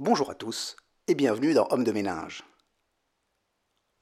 Bonjour 0.00 0.30
à 0.30 0.34
tous 0.34 0.76
et 1.08 1.14
bienvenue 1.14 1.52
dans 1.52 1.68
Homme 1.68 1.84
de 1.84 1.92
ménage. 1.92 2.42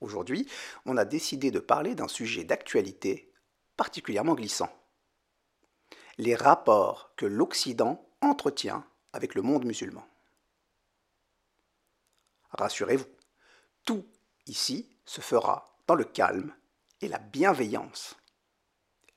Aujourd'hui, 0.00 0.46
on 0.86 0.96
a 0.96 1.04
décidé 1.04 1.50
de 1.50 1.58
parler 1.58 1.96
d'un 1.96 2.06
sujet 2.06 2.44
d'actualité 2.44 3.32
particulièrement 3.76 4.36
glissant. 4.36 4.70
Les 6.16 6.36
rapports 6.36 7.10
que 7.16 7.26
l'Occident 7.26 8.08
entretient 8.20 8.86
avec 9.12 9.34
le 9.34 9.42
monde 9.42 9.64
musulman. 9.64 10.06
Rassurez-vous, 12.50 13.08
tout 13.84 14.06
ici 14.46 14.88
se 15.04 15.20
fera 15.20 15.80
dans 15.88 15.96
le 15.96 16.04
calme 16.04 16.54
et 17.00 17.08
la 17.08 17.18
bienveillance. 17.18 18.16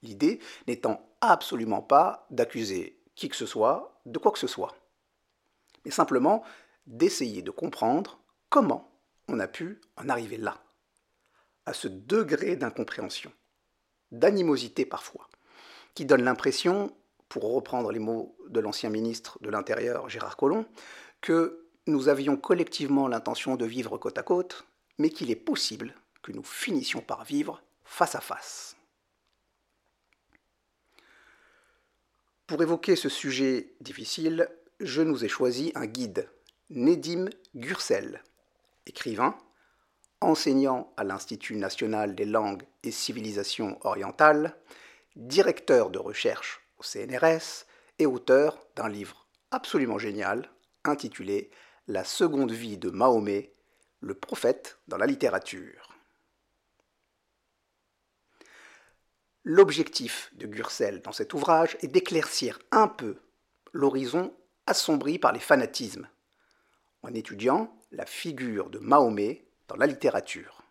L'idée 0.02 0.40
n'étant 0.66 1.16
absolument 1.22 1.84
pas 1.84 2.26
d'accuser 2.32 3.04
qui 3.14 3.30
que 3.30 3.36
ce 3.36 3.46
soit 3.46 4.02
de 4.08 4.18
quoi 4.18 4.32
que 4.32 4.40
ce 4.40 4.48
soit, 4.48 4.76
mais 5.86 5.92
simplement 5.92 6.44
d'essayer 6.88 7.42
de 7.42 7.52
comprendre 7.52 8.22
comment 8.50 8.92
on 9.28 9.40
a 9.40 9.48
pu 9.48 9.80
en 9.98 10.10
arriver 10.10 10.38
là, 10.38 10.64
à 11.66 11.74
ce 11.74 11.88
degré 11.88 12.56
d'incompréhension, 12.56 13.32
d'animosité 14.12 14.86
parfois, 14.86 15.30
qui 15.94 16.06
donne 16.06 16.24
l'impression, 16.24 16.96
pour 17.30 17.54
reprendre 17.54 17.92
les 17.92 18.00
mots 18.00 18.36
de 18.50 18.60
l'ancien 18.60 18.90
ministre 18.90 19.40
de 19.42 19.50
l'Intérieur 19.50 20.10
Gérard 20.10 20.36
Collomb, 20.36 20.66
que 21.22 21.66
nous 21.88 22.10
avions 22.10 22.36
collectivement 22.36 23.08
l'intention 23.08 23.56
de 23.56 23.66
vivre 23.66 23.98
côte 23.98 24.18
à 24.18 24.24
côte, 24.24 24.66
mais 24.98 25.10
qu'il 25.10 25.32
est 25.32 25.36
possible 25.36 25.96
que 26.22 26.32
nous 26.32 26.44
finissions 26.44 27.02
par 27.02 27.24
vivre 27.24 27.64
face 27.86 28.16
à 28.16 28.22
face. 28.22 28.76
Pour 32.48 32.62
évoquer 32.62 32.98
ce 32.98 33.08
sujet 33.08 33.74
difficile, 33.80 34.50
je 34.82 35.02
nous 35.02 35.24
ai 35.24 35.30
choisi 35.30 35.72
un 35.76 35.86
guide, 35.86 36.30
Nedim 36.74 37.26
Gursel, 37.54 38.24
écrivain, 38.86 39.38
enseignant 40.22 40.94
à 40.96 41.04
l'Institut 41.04 41.58
national 41.58 42.16
des 42.16 42.24
langues 42.24 42.64
et 42.84 42.92
civilisations 42.92 43.78
orientales, 43.86 44.56
directeur 45.18 45.90
de 45.90 46.00
recherche 46.00 46.62
au 46.80 46.84
CNRS 46.84 47.66
et 48.00 48.06
auteur 48.06 48.58
d'un 48.78 48.88
livre 48.88 49.28
absolument 49.52 49.98
génial 49.98 50.50
intitulé 50.86 51.52
La 51.90 52.06
seconde 52.06 52.54
vie 52.54 52.78
de 52.78 52.90
Mahomet, 52.90 53.54
le 54.00 54.14
prophète 54.14 54.80
dans 54.88 54.98
la 54.98 55.08
littérature. 55.08 55.94
L'objectif 59.44 60.32
de 60.36 60.48
Gursel 60.48 61.02
dans 61.02 61.12
cet 61.12 61.34
ouvrage 61.34 61.76
est 61.82 61.90
d'éclaircir 61.90 62.60
un 62.72 62.88
peu 62.88 63.18
l'horizon 63.74 64.34
assombri 64.68 65.20
par 65.20 65.34
les 65.34 65.40
fanatismes, 65.42 66.08
en 67.04 67.14
étudiant 67.14 67.74
la 67.92 68.06
figure 68.06 68.70
de 68.70 68.80
Mahomet 68.80 69.46
dans 69.68 69.76
la 69.76 69.88
littérature. 69.88 70.62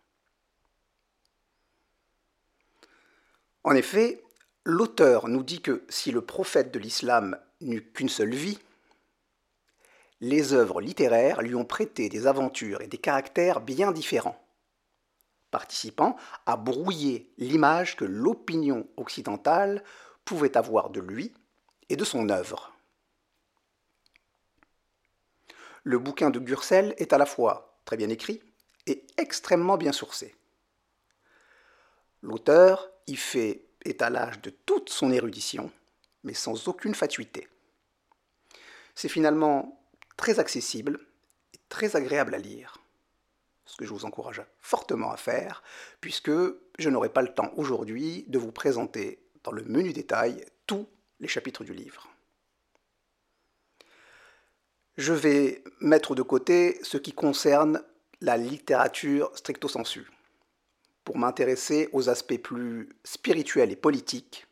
En 3.63 3.75
effet, 3.75 4.23
l'auteur 4.65 5.27
nous 5.27 5.43
dit 5.43 5.61
que 5.61 5.83
si 5.89 6.11
le 6.11 6.21
prophète 6.21 6.73
de 6.73 6.79
l'islam 6.79 7.37
n'eut 7.61 7.91
qu'une 7.91 8.09
seule 8.09 8.33
vie, 8.33 8.59
les 10.19 10.53
œuvres 10.53 10.81
littéraires 10.81 11.41
lui 11.41 11.55
ont 11.55 11.65
prêté 11.65 12.09
des 12.09 12.27
aventures 12.27 12.81
et 12.81 12.87
des 12.87 12.97
caractères 12.97 13.59
bien 13.59 13.91
différents, 13.91 14.39
participant 15.49 16.15
à 16.45 16.57
brouiller 16.57 17.31
l'image 17.37 17.95
que 17.95 18.05
l'opinion 18.05 18.87
occidentale 18.97 19.83
pouvait 20.25 20.57
avoir 20.57 20.89
de 20.91 21.01
lui 21.01 21.33
et 21.89 21.95
de 21.95 22.05
son 22.05 22.29
œuvre. 22.29 22.70
Le 25.83 25.97
bouquin 25.97 26.29
de 26.29 26.39
Gursel 26.39 26.93
est 26.97 27.13
à 27.13 27.17
la 27.17 27.25
fois 27.25 27.79
très 27.85 27.97
bien 27.97 28.09
écrit 28.09 28.41
et 28.85 29.03
extrêmement 29.17 29.77
bien 29.77 29.91
sourcé. 29.91 30.35
L'auteur 32.21 32.89
y 33.07 33.15
fait 33.15 33.65
étalage 33.83 34.41
de 34.41 34.51
toute 34.51 34.89
son 34.89 35.11
érudition, 35.11 35.71
mais 36.23 36.35
sans 36.35 36.67
aucune 36.67 36.93
fatuité. 36.93 37.47
C'est 38.93 39.09
finalement 39.09 39.83
très 40.17 40.39
accessible 40.39 40.99
et 41.53 41.59
très 41.67 41.95
agréable 41.95 42.35
à 42.35 42.37
lire, 42.37 42.77
ce 43.65 43.75
que 43.75 43.85
je 43.85 43.93
vous 43.93 44.05
encourage 44.05 44.43
fortement 44.59 45.11
à 45.11 45.17
faire, 45.17 45.63
puisque 45.99 46.31
je 46.77 46.89
n'aurai 46.89 47.09
pas 47.09 47.23
le 47.23 47.33
temps 47.33 47.51
aujourd'hui 47.55 48.25
de 48.27 48.37
vous 48.37 48.51
présenter 48.51 49.23
dans 49.43 49.51
le 49.51 49.63
menu 49.63 49.93
détail 49.93 50.45
tous 50.67 50.87
les 51.19 51.27
chapitres 51.27 51.63
du 51.63 51.73
livre. 51.73 52.10
Je 55.01 55.13
vais 55.13 55.63
mettre 55.79 56.13
de 56.13 56.21
côté 56.21 56.77
ce 56.83 56.99
qui 56.99 57.11
concerne 57.11 57.81
la 58.21 58.37
littérature 58.37 59.35
stricto 59.35 59.67
sensu, 59.67 60.05
pour 61.03 61.17
m'intéresser 61.17 61.89
aux 61.91 62.07
aspects 62.07 62.37
plus 62.37 62.87
spirituels 63.03 63.71
et 63.71 63.75
politiques, 63.75 64.45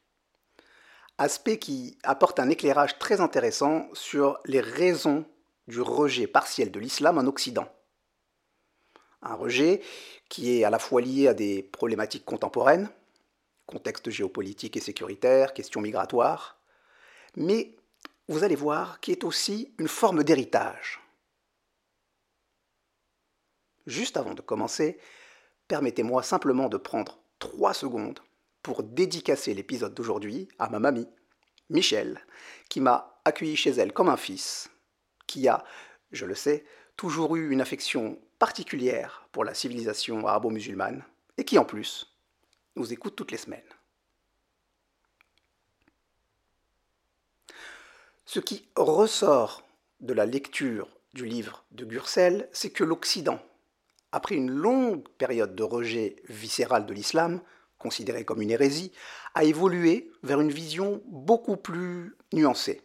aspects 1.19 1.59
qui 1.59 1.99
apportent 2.01 2.39
un 2.39 2.49
éclairage 2.49 2.97
très 2.97 3.21
intéressant 3.21 3.89
sur 3.93 4.39
les 4.45 4.59
raisons 4.59 5.23
du 5.67 5.81
rejet 5.81 6.25
partiel 6.25 6.71
de 6.71 6.79
l'islam 6.79 7.19
en 7.19 7.27
Occident. 7.27 7.71
Un 9.21 9.35
rejet 9.35 9.83
qui 10.29 10.57
est 10.57 10.63
à 10.63 10.71
la 10.71 10.79
fois 10.79 11.01
lié 11.01 11.27
à 11.27 11.35
des 11.35 11.61
problématiques 11.61 12.25
contemporaines, 12.25 12.89
contexte 13.67 14.09
géopolitique 14.09 14.77
et 14.77 14.81
sécuritaire, 14.81 15.53
questions 15.53 15.81
migratoires, 15.81 16.59
mais 17.35 17.75
vous 18.29 18.43
allez 18.43 18.55
voir 18.55 18.99
qui 18.99 19.11
est 19.11 19.23
aussi 19.23 19.73
une 19.79 19.87
forme 19.87 20.23
d'héritage. 20.23 21.01
Juste 23.87 24.17
avant 24.17 24.35
de 24.35 24.41
commencer, 24.41 24.99
permettez-moi 25.67 26.21
simplement 26.21 26.69
de 26.69 26.77
prendre 26.77 27.19
trois 27.39 27.73
secondes 27.73 28.19
pour 28.61 28.83
dédicacer 28.83 29.55
l'épisode 29.55 29.95
d'aujourd'hui 29.95 30.47
à 30.59 30.69
ma 30.69 30.77
mamie, 30.77 31.09
Michel, 31.71 32.23
qui 32.69 32.81
m'a 32.81 33.19
accueilli 33.25 33.55
chez 33.55 33.71
elle 33.71 33.93
comme 33.93 34.09
un 34.09 34.17
fils 34.17 34.69
qui 35.25 35.47
a, 35.47 35.63
je 36.11 36.25
le 36.25 36.35
sais, 36.35 36.65
toujours 36.97 37.35
eu 37.35 37.49
une 37.51 37.61
affection 37.61 38.21
particulière 38.37 39.27
pour 39.31 39.43
la 39.43 39.55
civilisation 39.55 40.27
arabo-musulmane, 40.27 41.03
et 41.37 41.45
qui 41.45 41.57
en 41.57 41.65
plus 41.65 42.15
nous 42.75 42.93
écoute 42.93 43.15
toutes 43.15 43.31
les 43.31 43.37
semaines. 43.37 43.63
Ce 48.31 48.39
qui 48.39 48.69
ressort 48.75 49.63
de 50.01 50.13
la 50.13 50.27
lecture 50.27 50.87
du 51.15 51.25
livre 51.25 51.65
de 51.71 51.83
Gursel, 51.83 52.47
c'est 52.51 52.69
que 52.69 52.83
l'Occident, 52.83 53.39
après 54.11 54.35
une 54.35 54.51
longue 54.51 55.09
période 55.17 55.55
de 55.55 55.63
rejet 55.63 56.17
viscéral 56.29 56.85
de 56.85 56.93
l'islam, 56.93 57.41
considéré 57.79 58.25
comme 58.25 58.43
une 58.43 58.51
hérésie, 58.51 58.91
a 59.33 59.45
évolué 59.45 60.11
vers 60.21 60.41
une 60.41 60.51
vision 60.51 61.01
beaucoup 61.07 61.57
plus 61.57 62.15
nuancée 62.31 62.83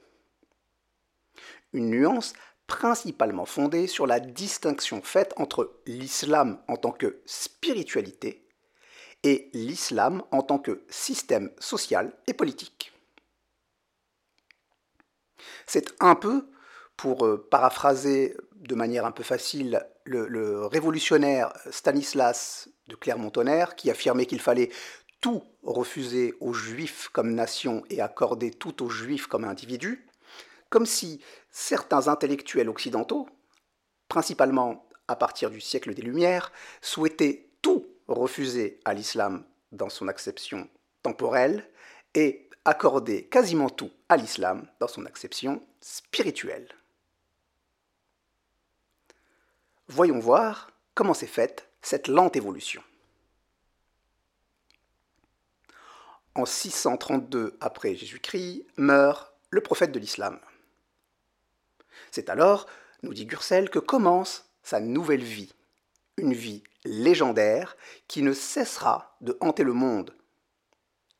une 1.75 1.91
nuance 1.91 2.32
principalement 2.66 3.44
fondée 3.44 3.87
sur 3.87 4.06
la 4.06 4.21
distinction 4.21 5.03
faite 5.03 5.34
entre 5.37 5.75
l'islam 5.84 6.59
en 6.69 6.76
tant 6.76 6.93
que 6.93 7.21
spiritualité 7.26 8.47
et 9.25 9.50
l'islam 9.53 10.22
en 10.31 10.41
tant 10.41 10.59
que 10.59 10.87
système 10.88 11.50
social 11.59 12.16
et 12.26 12.32
politique. 12.32 12.94
C'est 15.75 15.93
un 15.99 16.15
peu, 16.15 16.47
pour 16.97 17.27
euh, 17.27 17.49
paraphraser 17.51 18.37
de 18.55 18.77
manière 18.77 19.05
un 19.05 19.11
peu 19.11 19.25
facile 19.25 19.85
le, 20.05 20.67
révolutionnaire 20.67 21.53
Stanislas 21.69 22.69
de 22.87 22.95
Clermont-Tonnerre, 22.95 23.75
qui 23.75 23.91
affirmait 23.91 24.27
qu'il 24.27 24.41
fallait 24.41 24.71
tout 25.21 25.43
refuser 25.65 26.33
aux 26.39 26.53
juifs 26.53 27.09
comme 27.09 27.35
nation 27.35 27.83
et 27.91 28.01
accorder 28.01 28.53
tout 28.53 28.85
aux 28.85 28.88
juifs 28.88 29.26
comme 29.26 29.43
individus, 29.43 30.06
comme 30.71 30.87
si 30.87 31.21
certains 31.50 32.06
intellectuels 32.06 32.69
occidentaux, 32.69 33.29
principalement 34.06 34.88
à 35.09 35.17
partir 35.17 35.50
du 35.50 35.61
siècle 35.61 35.93
des 35.93 36.03
Lumières, 36.03 36.53
souhaitaient 36.82 37.49
tout 37.62 37.85
refuser 38.06 38.79
à 38.85 38.94
l'islam 38.94 39.44
dans 39.73 39.88
son 39.88 40.06
acception 40.06 40.69
temporelle 41.03 41.69
et 42.15 42.44
accorder 42.64 43.26
quasiment 43.26 43.70
tout 43.70 43.90
à 44.08 44.16
l'islam 44.16 44.66
dans 44.81 44.88
son 44.88 45.06
acception 45.06 45.62
spirituelle. 45.81 46.69
Voyons 49.88 50.19
voir 50.19 50.70
comment 50.94 51.14
s'est 51.14 51.26
faite 51.26 51.69
cette 51.82 52.08
lente 52.08 52.37
évolution. 52.37 52.82
En 56.34 56.46
632 56.46 57.56
après 57.61 57.94
Jésus-Christ 57.94 58.66
meurt 58.76 59.34
le 59.50 59.61
prophète 59.61 59.93
de 59.93 59.99
l'islam. 59.99 60.40
C'est 62.11 62.28
alors, 62.28 62.66
nous 63.02 63.14
dit 63.14 63.26
Gursel, 63.26 63.70
que 63.70 63.78
commence 63.78 64.50
sa 64.62 64.81
nouvelle 64.81 65.22
vie, 65.22 65.55
une 66.16 66.32
vie 66.32 66.64
légendaire 66.84 67.76
qui 68.08 68.22
ne 68.22 68.32
cessera 68.32 69.16
de 69.20 69.37
hanter 69.40 69.62
le 69.62 69.75
monde, 69.75 70.14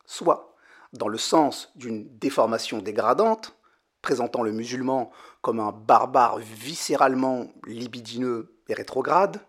soit 0.07 0.54
dans 0.95 1.09
le 1.09 1.19
sens 1.19 1.71
d'une 1.75 2.09
déformation 2.19 2.79
dégradante, 2.79 3.57
présentant 4.01 4.43
le 4.43 4.53
musulman 4.53 5.11
comme 5.43 5.61
un 5.61 5.73
barbare 5.73 6.39
viscéralement 6.39 7.53
libidineux 7.67 8.55
et 8.69 8.75
rétrograde, 8.75 9.41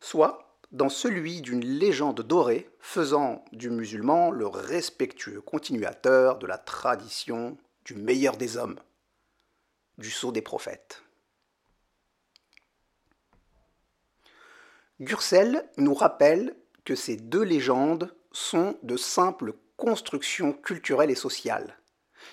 soit 0.00 0.58
dans 0.70 0.88
celui 0.88 1.40
d'une 1.40 1.64
légende 1.64 2.20
dorée 2.20 2.68
faisant 2.80 3.44
du 3.52 3.70
musulman 3.70 4.30
le 4.30 4.46
respectueux 4.46 5.40
continuateur 5.40 6.38
de 6.38 6.46
la 6.46 6.58
tradition 6.58 7.56
du 7.84 7.94
meilleur 7.94 8.36
des 8.36 8.56
hommes, 8.56 8.78
du 9.98 10.10
sceau 10.10 10.32
des 10.32 10.42
prophètes. 10.42 11.02
Gurcel 15.00 15.68
nous 15.76 15.94
rappelle 15.94 16.56
que 16.84 16.94
ces 16.94 17.16
deux 17.16 17.42
légendes 17.42 18.14
sont 18.32 18.76
de 18.82 18.96
simples 18.96 19.54
constructions 19.76 20.52
culturelles 20.52 21.10
et 21.10 21.16
sociales, 21.16 21.78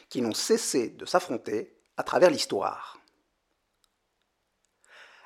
qui 0.10 0.22
n'ont 0.22 0.34
cessé 0.34 0.90
de 0.90 1.06
s'affronter 1.06 1.76
à 1.98 2.04
travers 2.04 2.30
l'histoire. 2.30 3.00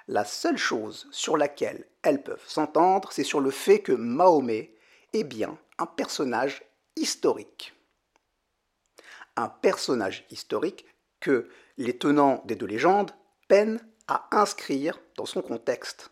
La 0.08 0.24
seule 0.24 0.58
chose 0.58 1.08
sur 1.12 1.36
laquelle 1.36 1.88
elles 2.04 2.22
peuvent 2.22 2.48
s'entendre, 2.48 3.12
c'est 3.12 3.24
sur 3.24 3.40
le 3.40 3.50
fait 3.50 3.80
que 3.80 3.92
Mahomet 3.92 4.76
est 5.14 5.24
bien 5.24 5.58
un 5.78 5.88
personnage 5.88 6.64
historique. 6.96 7.74
Un 9.36 9.50
personnage 9.50 10.26
historique 10.30 10.86
que 11.20 11.50
les 11.78 11.98
tenants 11.98 12.44
des 12.46 12.56
deux 12.56 12.68
légendes 12.68 13.12
peinent 13.48 13.82
à 14.08 14.28
inscrire 14.32 15.00
dans 15.16 15.26
son 15.26 15.42
contexte, 15.42 16.12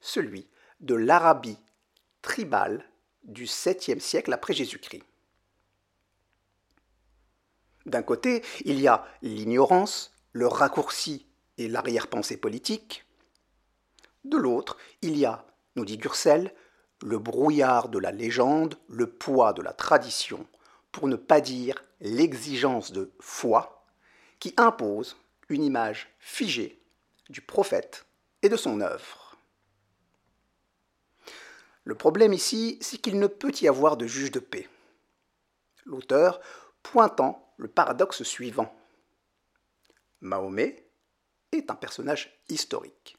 celui 0.00 0.46
de 0.80 0.94
l'Arabie 0.94 1.58
tribale 2.20 2.84
du 3.24 3.46
7e 3.46 4.00
siècle 4.00 4.32
après 4.32 4.52
Jésus-Christ. 4.52 5.02
D'un 7.86 8.02
côté, 8.02 8.42
il 8.64 8.80
y 8.80 8.88
a 8.88 9.06
l'ignorance, 9.22 10.12
le 10.32 10.48
raccourci 10.48 11.26
et 11.56 11.68
l'arrière-pensée 11.68 12.36
politique. 12.36 13.06
De 14.24 14.36
l'autre, 14.36 14.76
il 15.02 15.16
y 15.16 15.24
a, 15.24 15.46
nous 15.76 15.84
dit 15.84 15.96
Gurcel, 15.96 16.52
le 17.02 17.18
brouillard 17.18 17.88
de 17.88 17.98
la 17.98 18.10
légende, 18.10 18.76
le 18.88 19.08
poids 19.08 19.52
de 19.52 19.62
la 19.62 19.72
tradition, 19.72 20.46
pour 20.90 21.06
ne 21.06 21.16
pas 21.16 21.40
dire 21.40 21.84
l'exigence 22.00 22.90
de 22.90 23.12
foi, 23.20 23.86
qui 24.40 24.52
impose 24.56 25.16
une 25.48 25.62
image 25.62 26.08
figée 26.18 26.82
du 27.30 27.40
prophète 27.40 28.06
et 28.42 28.48
de 28.48 28.56
son 28.56 28.80
œuvre. 28.80 29.36
Le 31.84 31.94
problème 31.94 32.32
ici, 32.32 32.78
c'est 32.80 32.98
qu'il 32.98 33.20
ne 33.20 33.28
peut 33.28 33.52
y 33.60 33.68
avoir 33.68 33.96
de 33.96 34.08
juge 34.08 34.32
de 34.32 34.40
paix. 34.40 34.68
L'auteur 35.84 36.40
pointant 36.82 37.45
le 37.56 37.68
paradoxe 37.68 38.22
suivant. 38.22 38.74
Mahomet 40.20 40.88
est 41.52 41.70
un 41.70 41.74
personnage 41.74 42.40
historique 42.48 43.16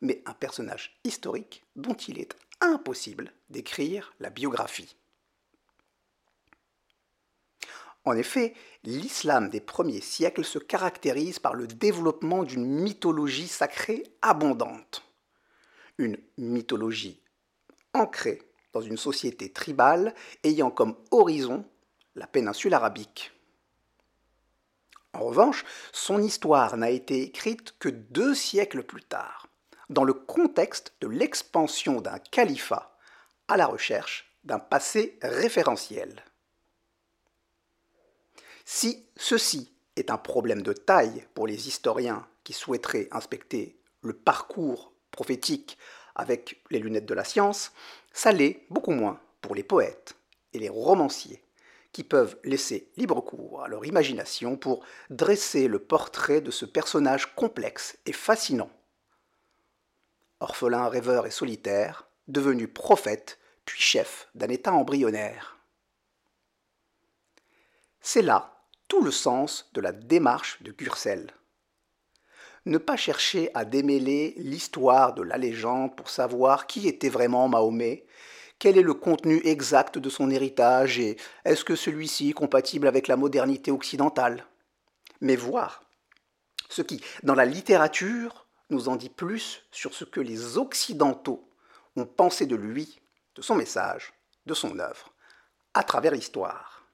mais 0.00 0.22
un 0.26 0.34
personnage 0.34 0.98
historique 1.04 1.64
dont 1.76 1.94
il 1.94 2.18
est 2.18 2.36
impossible 2.60 3.32
d'écrire 3.50 4.14
la 4.20 4.30
biographie. 4.30 4.96
En 8.04 8.16
effet, 8.16 8.54
l'islam 8.84 9.50
des 9.50 9.60
premiers 9.60 10.00
siècles 10.00 10.44
se 10.44 10.58
caractérise 10.58 11.38
par 11.38 11.54
le 11.54 11.66
développement 11.66 12.42
d'une 12.42 12.64
mythologie 12.64 13.48
sacrée 13.48 14.04
abondante. 14.22 15.04
Une 15.98 16.16
mythologie 16.38 17.20
ancrée 17.92 18.42
dans 18.72 18.80
une 18.80 18.96
société 18.96 19.52
tribale 19.52 20.14
ayant 20.44 20.70
comme 20.70 20.96
horizon 21.10 21.64
la 22.18 22.26
péninsule 22.26 22.74
arabique. 22.74 23.32
En 25.14 25.20
revanche, 25.20 25.64
son 25.92 26.20
histoire 26.20 26.76
n'a 26.76 26.90
été 26.90 27.22
écrite 27.22 27.78
que 27.78 27.88
deux 27.88 28.34
siècles 28.34 28.82
plus 28.82 29.02
tard, 29.02 29.48
dans 29.88 30.04
le 30.04 30.12
contexte 30.12 30.92
de 31.00 31.08
l'expansion 31.08 32.00
d'un 32.00 32.18
califat 32.18 32.96
à 33.48 33.56
la 33.56 33.66
recherche 33.66 34.36
d'un 34.44 34.58
passé 34.58 35.18
référentiel. 35.22 36.24
Si 38.64 39.06
ceci 39.16 39.72
est 39.96 40.10
un 40.10 40.18
problème 40.18 40.62
de 40.62 40.72
taille 40.72 41.26
pour 41.34 41.46
les 41.46 41.68
historiens 41.68 42.26
qui 42.44 42.52
souhaiteraient 42.52 43.08
inspecter 43.10 43.80
le 44.02 44.12
parcours 44.12 44.92
prophétique 45.10 45.78
avec 46.14 46.62
les 46.70 46.78
lunettes 46.78 47.06
de 47.06 47.14
la 47.14 47.24
science, 47.24 47.72
ça 48.12 48.32
l'est 48.32 48.66
beaucoup 48.70 48.92
moins 48.92 49.20
pour 49.40 49.54
les 49.54 49.62
poètes 49.62 50.16
et 50.52 50.58
les 50.58 50.68
romanciers 50.68 51.42
qui 51.92 52.04
peuvent 52.04 52.38
laisser 52.44 52.90
libre 52.96 53.20
cours 53.20 53.62
à 53.62 53.68
leur 53.68 53.84
imagination 53.84 54.56
pour 54.56 54.84
dresser 55.10 55.68
le 55.68 55.78
portrait 55.78 56.40
de 56.40 56.50
ce 56.50 56.64
personnage 56.64 57.34
complexe 57.34 57.98
et 58.06 58.12
fascinant 58.12 58.70
orphelin 60.40 60.88
rêveur 60.88 61.26
et 61.26 61.30
solitaire, 61.30 62.08
devenu 62.26 62.68
prophète, 62.68 63.38
puis 63.64 63.80
chef 63.80 64.28
d'un 64.34 64.48
État 64.48 64.72
embryonnaire. 64.72 65.58
C'est 68.00 68.22
là 68.22 68.54
tout 68.86 69.02
le 69.02 69.10
sens 69.10 69.70
de 69.74 69.80
la 69.80 69.92
démarche 69.92 70.62
de 70.62 70.72
Gurcel. 70.72 71.30
Ne 72.64 72.78
pas 72.78 72.96
chercher 72.96 73.50
à 73.54 73.64
démêler 73.64 74.34
l'histoire 74.38 75.14
de 75.14 75.22
la 75.22 75.36
légende 75.36 75.94
pour 75.96 76.08
savoir 76.10 76.66
qui 76.66 76.88
était 76.88 77.08
vraiment 77.08 77.48
Mahomet, 77.48 78.06
quel 78.58 78.76
est 78.76 78.82
le 78.82 78.94
contenu 78.94 79.40
exact 79.44 79.98
de 79.98 80.10
son 80.10 80.30
héritage 80.30 80.98
et 80.98 81.16
est-ce 81.44 81.64
que 81.64 81.76
celui-ci 81.76 82.30
est 82.30 82.34
compatible 82.34 82.88
avec 82.88 83.08
la 83.08 83.16
modernité 83.16 83.70
occidentale, 83.70 84.44
mais 85.20 85.36
voir 85.36 85.82
ce 86.68 86.82
qui, 86.82 87.02
dans 87.22 87.34
la 87.34 87.44
littérature, 87.44 88.46
nous 88.70 88.88
en 88.88 88.96
dit 88.96 89.08
plus 89.08 89.62
sur 89.70 89.94
ce 89.94 90.04
que 90.04 90.20
les 90.20 90.58
Occidentaux 90.58 91.48
ont 91.96 92.04
pensé 92.04 92.46
de 92.46 92.56
lui, 92.56 93.00
de 93.34 93.42
son 93.42 93.54
message, 93.54 94.12
de 94.46 94.54
son 94.54 94.78
œuvre, 94.78 95.12
à 95.74 95.82
travers 95.82 96.12
l'histoire. 96.12 96.86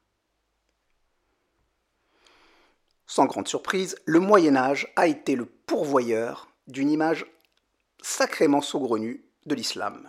Sans 3.06 3.26
grande 3.26 3.49
surprise, 3.49 3.96
le 4.06 4.20
Moyen 4.20 4.56
Âge 4.56 4.93
a 4.96 5.06
été 5.06 5.37
le 5.37 5.44
pourvoyeur 5.44 6.49
d'une 6.66 6.90
image 6.90 7.26
sacrément 8.00 8.61
saugrenue 8.61 9.25
de 9.46 9.55
l'islam. 9.55 10.08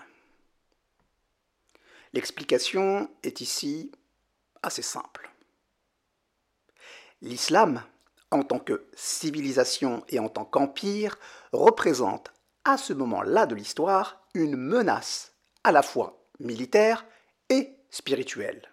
L'explication 2.16 3.10
est 3.22 3.42
ici 3.42 3.92
assez 4.64 4.82
simple. 4.82 5.30
L'islam 7.22 7.84
en 8.32 8.44
tant 8.44 8.60
que 8.60 8.88
civilisation 8.96 10.04
et 10.10 10.20
en 10.20 10.30
tant 10.30 10.46
qu'empire, 10.46 11.18
représente 11.52 12.32
à 12.64 12.78
ce 12.78 12.94
moment-là 12.94 13.46
de 13.46 13.56
l'histoire 13.56 14.26
une 14.34 14.56
menace 14.56 15.34
à 15.64 15.72
la 15.72 15.82
fois 15.82 16.26
militaire 16.40 17.06
et 17.50 17.76
spirituelle. 17.90 18.70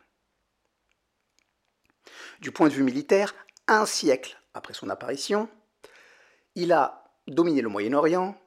Du 2.41 2.51
point 2.51 2.69
de 2.69 2.75
vue 2.75 2.83
militaire, 2.83 3.35
un 3.69 3.87
siècle 3.87 4.41
après 4.55 4.75
son 4.75 4.89
apparition, 4.89 5.49
il 6.55 6.73
a 6.73 7.05
dominé 7.29 7.61
le 7.61 7.69
Moyen-Orient, 7.69 8.41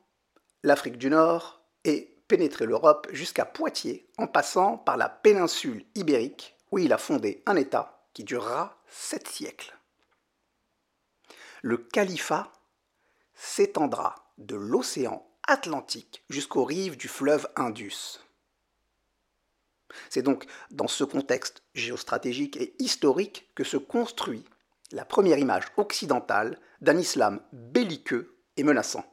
l'Afrique 0.64 0.98
du 0.98 1.10
Nord 1.10 1.62
et 1.84 2.15
pénétré 2.28 2.66
l'Europe 2.66 3.08
jusqu'à 3.12 3.46
Poitiers 3.46 4.08
en 4.18 4.28
passant 4.28 4.78
par 4.78 4.98
la 4.98 5.10
péninsule 5.10 5.86
ibérique 5.96 6.56
où 6.72 6.80
il 6.80 6.94
a 6.94 6.98
fondé 6.98 7.44
un 7.46 7.56
État 7.56 8.04
qui 8.14 8.24
durera 8.24 8.78
sept 8.88 9.28
siècles 9.28 9.76
le 11.66 11.78
califat 11.78 12.52
s'étendra 13.34 14.32
de 14.38 14.56
l'océan 14.56 15.28
Atlantique 15.48 16.24
jusqu'aux 16.30 16.64
rives 16.64 16.96
du 16.96 17.08
fleuve 17.08 17.48
Indus. 17.56 18.20
C'est 20.12 20.22
donc 20.22 20.46
dans 20.70 20.88
ce 20.88 21.04
contexte 21.04 21.64
géostratégique 21.74 22.56
et 22.58 22.76
historique 22.78 23.50
que 23.56 23.64
se 23.64 23.78
construit 23.78 24.46
la 24.92 25.06
première 25.06 25.40
image 25.40 25.64
occidentale 25.78 26.60
d'un 26.82 27.00
islam 27.00 27.42
belliqueux 27.52 28.38
et 28.58 28.64
menaçant. 28.64 29.12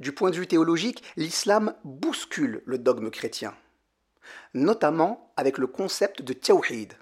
Du 0.00 0.12
point 0.12 0.30
de 0.30 0.36
vue 0.36 0.46
théologique, 0.46 1.04
l'islam 1.16 1.74
bouscule 1.84 2.62
le 2.64 2.78
dogme 2.78 3.10
chrétien, 3.10 3.54
notamment 4.54 5.32
avec 5.36 5.58
le 5.58 5.66
concept 5.66 6.22
de 6.22 6.32
tawhid, 6.32 6.94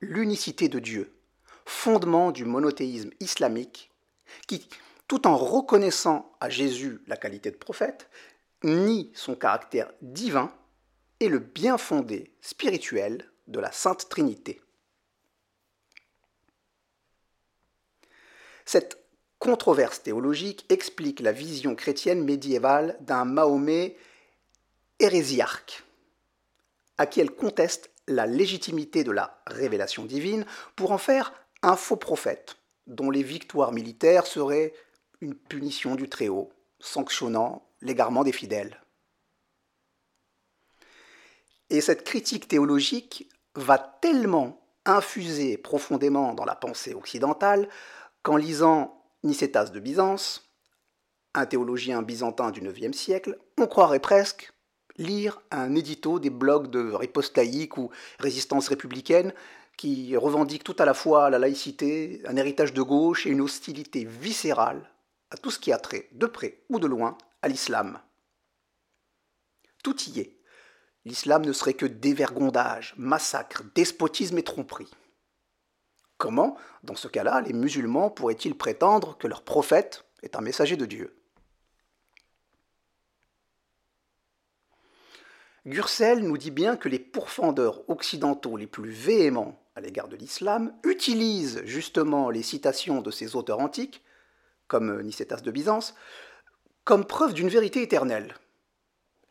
l'unicité 0.00 0.68
de 0.68 0.78
Dieu, 0.78 1.12
fondement 1.66 2.30
du 2.30 2.44
monothéisme 2.44 3.10
islamique 3.18 3.90
qui, 4.46 4.68
tout 5.08 5.26
en 5.26 5.36
reconnaissant 5.36 6.32
à 6.38 6.48
Jésus 6.48 7.00
la 7.08 7.16
qualité 7.16 7.50
de 7.50 7.56
prophète, 7.56 8.08
nie 8.62 9.10
son 9.14 9.34
caractère 9.34 9.90
divin 10.00 10.52
et 11.18 11.28
le 11.28 11.40
bien 11.40 11.78
fondé 11.78 12.32
spirituel 12.40 13.28
de 13.48 13.58
la 13.58 13.72
Sainte 13.72 14.08
Trinité. 14.08 14.60
Controverse 19.40 20.02
théologique 20.02 20.66
explique 20.68 21.18
la 21.18 21.32
vision 21.32 21.74
chrétienne 21.74 22.22
médiévale 22.22 22.96
d'un 23.00 23.24
Mahomet 23.24 23.96
hérésiarque, 25.00 25.82
à 26.98 27.06
qui 27.06 27.20
elle 27.20 27.32
conteste 27.32 27.90
la 28.06 28.26
légitimité 28.26 29.02
de 29.02 29.10
la 29.10 29.42
révélation 29.46 30.04
divine 30.04 30.44
pour 30.76 30.92
en 30.92 30.98
faire 30.98 31.32
un 31.62 31.74
faux 31.74 31.96
prophète, 31.96 32.56
dont 32.86 33.10
les 33.10 33.22
victoires 33.22 33.72
militaires 33.72 34.26
seraient 34.26 34.74
une 35.22 35.34
punition 35.34 35.94
du 35.94 36.08
Très-Haut, 36.08 36.52
sanctionnant 36.78 37.66
l'égarement 37.80 38.24
des 38.24 38.32
fidèles. 38.32 38.82
Et 41.70 41.80
cette 41.80 42.04
critique 42.04 42.46
théologique 42.46 43.30
va 43.54 43.78
tellement 43.78 44.60
infuser 44.84 45.56
profondément 45.56 46.34
dans 46.34 46.44
la 46.44 46.56
pensée 46.56 46.94
occidentale 46.94 47.68
qu'en 48.22 48.36
lisant 48.36 48.99
Nicétas 49.22 49.66
de 49.66 49.80
Byzance, 49.80 50.50
un 51.34 51.46
théologien 51.46 52.02
byzantin 52.02 52.50
du 52.50 52.60
IXe 52.60 52.96
siècle, 52.96 53.38
on 53.58 53.66
croirait 53.66 54.00
presque 54.00 54.52
lire 54.96 55.40
un 55.50 55.74
édito 55.74 56.18
des 56.18 56.30
blogs 56.30 56.70
de 56.70 56.92
riposte 56.92 57.38
ou 57.76 57.90
résistance 58.18 58.68
républicaine 58.68 59.32
qui 59.76 60.16
revendiquent 60.16 60.64
tout 60.64 60.76
à 60.78 60.84
la 60.84 60.94
fois 60.94 61.30
la 61.30 61.38
laïcité, 61.38 62.20
un 62.26 62.36
héritage 62.36 62.74
de 62.74 62.82
gauche 62.82 63.26
et 63.26 63.30
une 63.30 63.40
hostilité 63.40 64.04
viscérale 64.04 64.90
à 65.30 65.36
tout 65.36 65.50
ce 65.50 65.58
qui 65.58 65.72
a 65.72 65.78
trait, 65.78 66.08
de 66.12 66.26
près 66.26 66.62
ou 66.68 66.78
de 66.78 66.86
loin, 66.86 67.16
à 67.40 67.48
l'islam. 67.48 68.00
Tout 69.82 69.96
y 70.02 70.20
est. 70.20 70.36
L'islam 71.06 71.46
ne 71.46 71.52
serait 71.52 71.74
que 71.74 71.86
dévergondage, 71.86 72.94
massacre, 72.98 73.62
despotisme 73.74 74.36
et 74.38 74.42
tromperie. 74.42 74.90
Comment, 76.20 76.54
dans 76.84 76.96
ce 76.96 77.08
cas-là, 77.08 77.40
les 77.40 77.54
musulmans 77.54 78.10
pourraient-ils 78.10 78.54
prétendre 78.54 79.16
que 79.16 79.26
leur 79.26 79.40
prophète 79.40 80.04
est 80.22 80.36
un 80.36 80.42
messager 80.42 80.76
de 80.76 80.84
Dieu? 80.84 81.16
Gursel 85.64 86.22
nous 86.22 86.36
dit 86.36 86.50
bien 86.50 86.76
que 86.76 86.90
les 86.90 86.98
pourfendeurs 86.98 87.88
occidentaux 87.88 88.58
les 88.58 88.66
plus 88.66 88.90
véhéments 88.90 89.58
à 89.74 89.80
l'égard 89.80 90.08
de 90.08 90.16
l'islam 90.16 90.74
utilisent 90.84 91.62
justement 91.64 92.28
les 92.28 92.42
citations 92.42 93.00
de 93.00 93.10
ces 93.10 93.34
auteurs 93.34 93.60
antiques, 93.60 94.04
comme 94.68 95.00
Nicétas 95.00 95.40
de 95.40 95.50
Byzance, 95.50 95.94
comme 96.84 97.06
preuve 97.06 97.32
d'une 97.32 97.48
vérité 97.48 97.80
éternelle. 97.80 98.34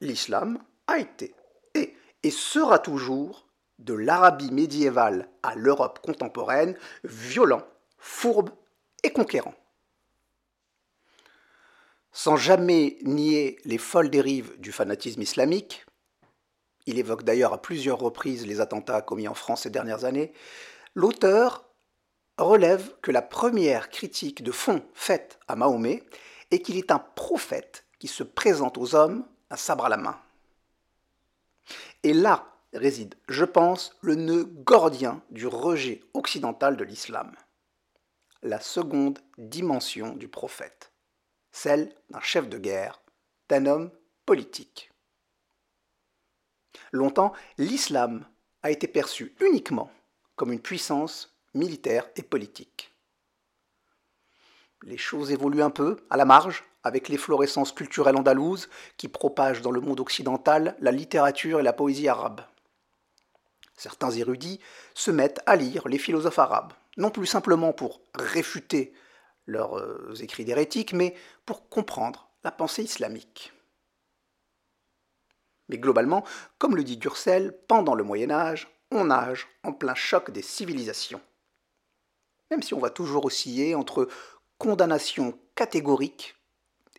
L'islam 0.02 0.58
a 0.88 0.98
été, 0.98 1.36
est 1.76 1.94
et 2.24 2.32
sera 2.32 2.80
toujours, 2.80 3.46
de 3.80 3.94
l'Arabie 3.94 4.52
médiévale 4.52 5.30
à 5.42 5.56
l'Europe 5.56 6.00
contemporaine, 6.04 6.78
violent, 7.04 7.64
fourbe 7.98 8.52
et 9.04 9.12
conquérant. 9.12 9.56
Sans 12.12 12.36
jamais 12.36 12.98
nier 13.04 13.58
les 13.66 13.78
folles 13.78 14.10
dérives 14.10 14.60
du 14.60 14.72
fanatisme 14.72 15.22
islamique, 15.22 15.86
il 16.86 16.98
évoque 16.98 17.24
d'ailleurs 17.24 17.54
à 17.54 17.62
plusieurs 17.62 18.00
reprises 18.00 18.46
les 18.46 18.62
attentats 18.62 19.02
commis 19.02 19.28
en 19.28 19.34
France 19.34 19.64
ces 19.64 19.70
dernières 19.70 20.06
années, 20.06 20.34
l'auteur 20.96 21.66
relève 22.38 22.96
que 23.02 23.12
la 23.12 23.22
première 23.22 23.90
critique 23.90 24.44
de 24.44 24.52
fond 24.52 24.84
faite 24.94 25.40
à 25.48 25.56
Mahomet 25.56 26.04
est 26.52 26.60
qu'il 26.60 26.78
est 26.78 26.92
un 26.92 27.00
prophète 27.00 27.86
qui 28.00 28.08
se 28.08 28.24
présente 28.24 28.78
aux 28.78 28.96
hommes 28.96 29.26
un 29.52 29.56
sabre 29.56 29.86
à 29.86 29.90
la 29.90 29.98
main. 29.98 30.20
Et 32.04 32.14
là 32.14 32.46
réside, 32.74 33.16
je 33.28 33.46
pense, 33.46 33.96
le 34.02 34.16
nœud 34.16 34.46
gordien 34.46 35.22
du 35.32 35.48
rejet 35.48 36.02
occidental 36.14 36.78
de 36.78 36.84
l'islam. 36.84 37.36
La 38.42 38.60
seconde 38.60 39.20
dimension 39.38 40.16
du 40.16 40.28
prophète, 40.28 40.94
celle 41.52 41.94
d'un 42.10 42.22
chef 42.22 42.48
de 42.48 42.58
guerre, 42.58 43.02
d'un 43.50 43.66
homme 43.66 43.92
politique. 44.26 44.92
Longtemps, 46.92 47.34
l'islam 47.58 48.26
a 48.64 48.72
été 48.72 48.88
perçu 48.88 49.36
uniquement 49.42 49.92
comme 50.36 50.54
une 50.54 50.62
puissance 50.62 51.36
militaire 51.54 52.10
et 52.16 52.24
politique. 52.24 52.94
Les 54.84 54.98
choses 54.98 55.32
évoluent 55.32 55.64
un 55.64 55.70
peu, 55.70 55.98
à 56.10 56.16
la 56.16 56.26
marge, 56.26 56.64
avec 56.84 57.10
l'efflorescence 57.10 57.74
culturelle 57.74 58.16
andalouse 58.16 58.70
qui 58.96 59.10
propage 59.10 59.62
dans 59.62 59.72
le 59.72 59.82
monde 59.82 60.00
occidental 60.00 60.78
la 60.80 60.92
littérature 60.92 61.60
et 61.60 61.64
la 61.64 61.74
poésie 61.74 62.08
arabe. 62.08 62.42
Certains 63.80 64.12
érudits 64.12 64.60
se 64.94 65.10
mettent 65.10 65.40
à 65.46 65.56
lire 65.56 65.88
les 65.88 65.98
philosophes 65.98 66.38
arabes, 66.38 66.74
non 66.98 67.12
plus 67.12 67.26
simplement 67.26 67.72
pour 67.72 68.02
réfuter 68.14 68.92
leurs 69.46 69.78
euh, 69.78 70.14
écrits 70.20 70.44
d'hérétiques, 70.44 70.92
mais 70.92 71.16
pour 71.46 71.70
comprendre 71.70 72.30
la 72.44 72.52
pensée 72.52 72.84
islamique. 72.84 73.54
Mais 75.70 75.78
globalement, 75.78 76.26
comme 76.58 76.76
le 76.76 76.84
dit 76.84 76.98
Durcel, 76.98 77.58
pendant 77.70 77.96
le 77.96 78.04
Moyen 78.04 78.32
Âge, 78.32 78.68
on 78.92 79.06
nage 79.06 79.48
en 79.64 79.72
plein 79.72 79.96
choc 79.96 80.30
des 80.30 80.42
civilisations. 80.42 81.22
Même 82.52 82.62
si 82.62 82.74
on 82.74 82.80
va 82.80 82.90
toujours 82.90 83.24
osciller 83.24 83.76
entre 83.76 84.10
condamnation 84.58 85.40
catégorique 85.56 86.36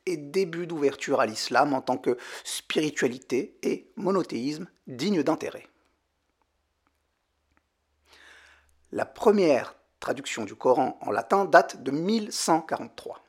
et 0.07 0.17
début 0.17 0.67
d'ouverture 0.67 1.21
à 1.21 1.27
l'islam 1.27 1.75
en 1.75 1.83
tant 1.83 1.99
que 1.99 2.17
spiritualité 2.43 3.59
et 3.63 3.93
monothéisme 3.97 4.67
digne 4.87 5.23
d'intérêt. 5.23 5.67
La 8.93 9.07
première 9.07 9.77
traduction 10.01 10.45
du 10.45 10.57
Coran 10.57 10.99
en 11.03 11.13
latin 11.13 11.45
date 11.45 11.81
de 11.85 11.93
1143. 11.93 13.23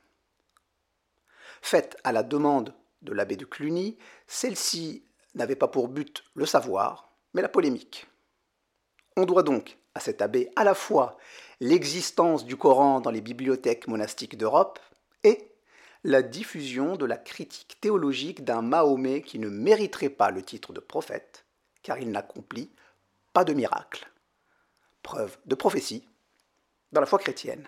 Faite 1.61 1.97
à 2.03 2.11
la 2.11 2.23
demande 2.23 2.73
de 3.03 3.13
l'abbé 3.13 3.35
de 3.35 3.45
Cluny, 3.45 3.99
celle-ci 4.25 5.05
n'avait 5.35 5.55
pas 5.55 5.67
pour 5.67 5.87
but 5.87 6.23
le 6.33 6.47
savoir, 6.47 7.11
mais 7.35 7.43
la 7.43 7.49
polémique. 7.49 8.07
On 9.15 9.25
doit 9.25 9.43
donc 9.43 9.77
à 9.93 9.99
cet 9.99 10.23
abbé 10.23 10.49
à 10.55 10.63
la 10.63 10.73
fois 10.73 11.17
l'existence 11.59 12.43
du 12.43 12.57
Coran 12.57 12.99
dans 12.99 13.11
les 13.11 13.21
bibliothèques 13.21 13.87
monastiques 13.87 14.37
d'Europe 14.37 14.79
et 15.23 15.51
la 16.03 16.23
diffusion 16.23 16.95
de 16.95 17.05
la 17.05 17.17
critique 17.17 17.77
théologique 17.79 18.43
d'un 18.43 18.63
Mahomet 18.63 19.21
qui 19.21 19.37
ne 19.37 19.49
mériterait 19.49 20.09
pas 20.09 20.31
le 20.31 20.41
titre 20.41 20.73
de 20.73 20.79
prophète, 20.79 21.45
car 21.83 21.99
il 21.99 22.09
n'accomplit 22.09 22.71
pas 23.31 23.43
de 23.43 23.53
miracle. 23.53 24.10
Preuve 25.03 25.37
de 25.45 25.55
prophétie 25.55 26.07
dans 26.91 27.01
la 27.01 27.07
foi 27.07 27.19
chrétienne. 27.19 27.67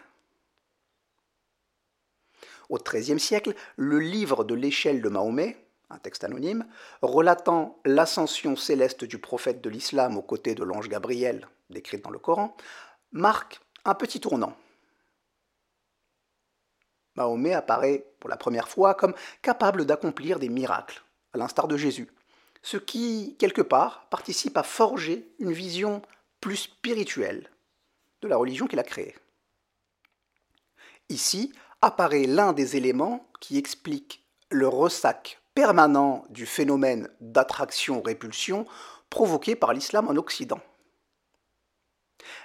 Au 2.69 2.77
XIIIe 2.77 3.19
siècle, 3.19 3.53
le 3.75 3.99
livre 3.99 4.43
de 4.43 4.55
l'échelle 4.55 5.01
de 5.01 5.09
Mahomet, 5.09 5.57
un 5.89 5.97
texte 5.97 6.23
anonyme, 6.23 6.65
relatant 7.01 7.79
l'ascension 7.85 8.55
céleste 8.55 9.03
du 9.03 9.19
prophète 9.19 9.61
de 9.61 9.69
l'islam 9.69 10.17
aux 10.17 10.21
côtés 10.21 10.55
de 10.55 10.63
l'ange 10.63 10.89
Gabriel, 10.89 11.47
décrite 11.69 12.03
dans 12.03 12.09
le 12.09 12.19
Coran, 12.19 12.55
marque 13.11 13.61
un 13.85 13.93
petit 13.93 14.19
tournant. 14.19 14.55
Mahomet 17.15 17.53
apparaît 17.53 18.05
pour 18.19 18.29
la 18.29 18.37
première 18.37 18.69
fois 18.69 18.95
comme 18.95 19.13
capable 19.41 19.85
d'accomplir 19.85 20.39
des 20.39 20.49
miracles, 20.49 21.03
à 21.33 21.37
l'instar 21.37 21.67
de 21.67 21.77
Jésus, 21.77 22.11
ce 22.63 22.77
qui, 22.77 23.35
quelque 23.37 23.61
part, 23.61 24.07
participe 24.09 24.57
à 24.57 24.63
forger 24.63 25.27
une 25.39 25.51
vision 25.51 26.01
plus 26.43 26.57
spirituelle 26.57 27.49
de 28.21 28.27
la 28.27 28.35
religion 28.35 28.67
qu'il 28.67 28.79
a 28.79 28.83
créée. 28.83 29.15
Ici 31.07 31.53
apparaît 31.81 32.25
l'un 32.25 32.51
des 32.51 32.75
éléments 32.75 33.29
qui 33.39 33.57
explique 33.57 34.27
le 34.49 34.67
ressac 34.67 35.41
permanent 35.53 36.25
du 36.31 36.45
phénomène 36.45 37.07
d'attraction-répulsion 37.21 38.65
provoqué 39.09 39.55
par 39.55 39.71
l'islam 39.71 40.09
en 40.09 40.17
Occident. 40.17 40.59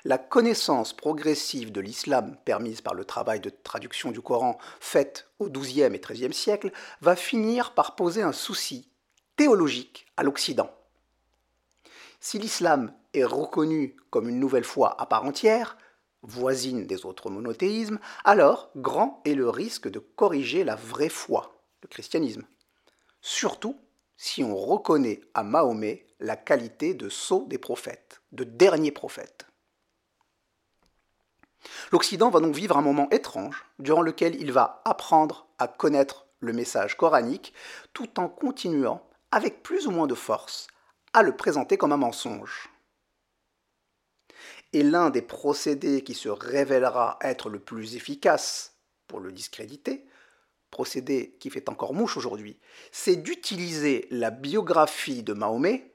La 0.05 0.19
connaissance 0.19 0.93
progressive 0.93 1.73
de 1.73 1.81
l'islam 1.81 2.37
permise 2.45 2.81
par 2.81 2.95
le 2.95 3.05
travail 3.05 3.41
de 3.41 3.51
traduction 3.51 4.13
du 4.13 4.21
Coran 4.21 4.59
fait 4.79 5.29
au 5.41 5.51
XIIe 5.51 5.93
et 5.93 5.99
XIIIe 5.99 6.33
siècle 6.33 6.71
va 7.01 7.17
finir 7.17 7.75
par 7.75 7.97
poser 7.97 8.23
un 8.23 8.33
souci 8.33 8.93
théologique 9.35 10.07
à 10.17 10.23
l'Occident. 10.23 10.78
Si 12.21 12.39
l'islam 12.39 12.93
est 13.15 13.25
reconnu 13.25 13.97
comme 14.11 14.29
une 14.29 14.41
nouvelle 14.41 14.65
foi 14.65 15.01
à 15.01 15.07
part 15.07 15.25
entière, 15.25 15.77
voisine 16.23 16.87
des 16.87 17.07
autres 17.07 17.31
monothéismes, 17.31 18.01
alors 18.25 18.71
grand 18.77 19.23
est 19.25 19.35
le 19.35 19.49
risque 19.49 19.89
de 19.89 19.99
corriger 19.99 20.65
la 20.65 20.75
vraie 20.75 21.09
foi, 21.09 21.63
le 21.83 21.89
christianisme 21.89 22.45
surtout 23.21 23.77
si 24.17 24.43
on 24.43 24.57
reconnaît 24.57 25.21
à 25.35 25.43
Mahomet 25.43 26.07
la 26.21 26.37
qualité 26.37 26.95
de 26.95 27.09
sceau 27.09 27.47
des 27.49 27.59
prophètes, 27.59 28.21
de 28.33 28.45
dernier 28.45 28.91
prophète. 28.91 29.47
L'Occident 31.93 32.31
va 32.31 32.41
donc 32.41 32.55
vivre 32.55 32.77
un 32.77 32.83
moment 32.83 33.09
étrange 33.11 33.65
durant 33.79 34.03
lequel 34.03 34.35
il 34.41 34.53
va 34.53 34.83
apprendre 34.85 35.47
à 35.59 35.69
connaître 35.69 36.27
le 36.41 36.53
message 36.53 36.97
coranique 36.97 37.53
tout 37.93 38.19
en 38.19 38.29
continuant, 38.29 39.05
avec 39.31 39.63
plus 39.63 39.87
ou 39.87 39.91
moins 39.91 40.07
de 40.07 40.15
force, 40.15 40.69
à 41.13 41.23
le 41.23 41.37
présenter 41.37 41.77
comme 41.77 41.93
un 41.93 41.97
mensonge. 41.97 42.69
Et 44.73 44.83
l'un 44.83 45.11
des 45.11 45.23
procédés 45.23 46.03
qui 46.03 46.15
se 46.15 46.29
révélera 46.29 47.19
être 47.23 47.49
le 47.49 47.59
plus 47.59 47.97
efficace 47.97 48.77
pour 49.07 49.21
le 49.21 49.33
discréditer 49.33 50.05
procédé 50.71 51.35
qui 51.41 51.49
fait 51.49 51.71
encore 51.71 51.95
mouche 51.95 52.19
aujourd'hui, 52.19 52.59
c'est 52.93 53.17
d'utiliser 53.17 54.07
la 54.11 54.31
biographie 54.31 55.23
de 55.23 55.33
Mahomet 55.33 55.95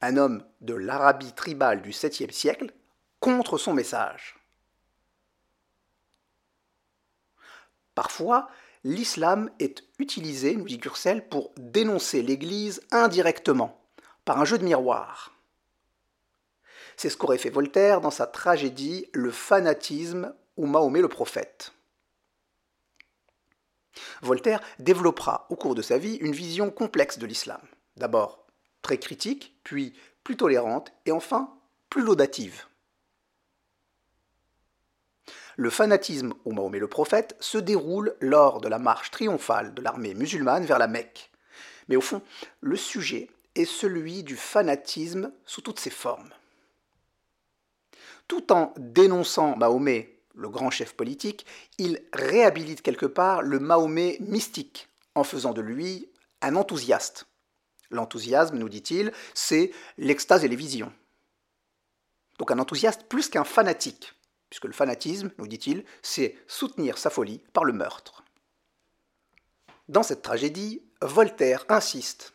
un 0.00 0.16
homme 0.16 0.44
de 0.60 0.74
l'Arabie 0.74 1.32
tribale 1.32 1.82
du 1.82 1.90
7e 1.90 2.30
siècle, 2.30 2.72
contre 3.20 3.58
son 3.58 3.72
message. 3.72 4.36
Parfois, 7.94 8.48
l'islam 8.84 9.50
est 9.58 9.82
utilisé, 9.98 10.54
nous 10.54 10.66
dit 10.66 10.78
Gursel, 10.78 11.28
pour 11.28 11.52
dénoncer 11.56 12.22
l'Église 12.22 12.80
indirectement, 12.92 13.77
par 14.28 14.38
un 14.38 14.44
jeu 14.44 14.58
de 14.58 14.64
miroir. 14.64 15.32
C'est 16.98 17.08
ce 17.08 17.16
qu'aurait 17.16 17.38
fait 17.38 17.48
Voltaire 17.48 18.02
dans 18.02 18.10
sa 18.10 18.26
tragédie 18.26 19.08
Le 19.14 19.30
fanatisme 19.30 20.34
ou 20.58 20.66
Mahomet 20.66 21.00
le 21.00 21.08
prophète. 21.08 21.72
Voltaire 24.20 24.60
développera 24.80 25.46
au 25.48 25.56
cours 25.56 25.74
de 25.74 25.80
sa 25.80 25.96
vie 25.96 26.16
une 26.16 26.34
vision 26.34 26.70
complexe 26.70 27.18
de 27.18 27.24
l'islam. 27.24 27.62
D'abord 27.96 28.44
très 28.82 28.98
critique, 28.98 29.58
puis 29.64 29.94
plus 30.24 30.36
tolérante, 30.36 30.92
et 31.06 31.10
enfin 31.10 31.56
plus 31.88 32.02
laudative. 32.02 32.66
Le 35.56 35.70
fanatisme 35.70 36.34
au 36.44 36.52
Mahomet 36.52 36.80
le 36.80 36.86
prophète 36.86 37.34
se 37.40 37.56
déroule 37.56 38.14
lors 38.20 38.60
de 38.60 38.68
la 38.68 38.78
marche 38.78 39.10
triomphale 39.10 39.72
de 39.72 39.80
l'armée 39.80 40.12
musulmane 40.12 40.66
vers 40.66 40.78
la 40.78 40.86
Mecque. 40.86 41.30
Mais 41.88 41.96
au 41.96 42.02
fond, 42.02 42.20
le 42.60 42.76
sujet 42.76 43.30
est 43.58 43.64
celui 43.64 44.22
du 44.22 44.36
fanatisme 44.36 45.32
sous 45.44 45.60
toutes 45.60 45.80
ses 45.80 45.90
formes. 45.90 46.30
Tout 48.26 48.52
en 48.52 48.72
dénonçant 48.76 49.56
Mahomet, 49.56 50.18
le 50.34 50.48
grand 50.48 50.70
chef 50.70 50.94
politique, 50.94 51.46
il 51.78 52.02
réhabilite 52.12 52.82
quelque 52.82 53.06
part 53.06 53.42
le 53.42 53.58
Mahomet 53.58 54.18
mystique, 54.20 54.88
en 55.14 55.24
faisant 55.24 55.52
de 55.52 55.60
lui 55.60 56.08
un 56.40 56.56
enthousiaste. 56.56 57.26
L'enthousiasme, 57.90 58.58
nous 58.58 58.68
dit-il, 58.68 59.12
c'est 59.34 59.72
l'extase 59.96 60.44
et 60.44 60.48
les 60.48 60.56
visions. 60.56 60.92
Donc 62.38 62.50
un 62.50 62.58
enthousiaste 62.58 63.04
plus 63.08 63.28
qu'un 63.28 63.44
fanatique 63.44 64.14
puisque 64.48 64.64
le 64.64 64.72
fanatisme, 64.72 65.30
nous 65.38 65.46
dit-il, 65.46 65.84
c'est 66.02 66.36
soutenir 66.46 66.98
sa 66.98 67.10
folie 67.10 67.42
par 67.52 67.64
le 67.64 67.72
meurtre. 67.72 68.24
Dans 69.88 70.02
cette 70.02 70.22
tragédie, 70.22 70.82
Voltaire 71.00 71.64
insiste, 71.68 72.34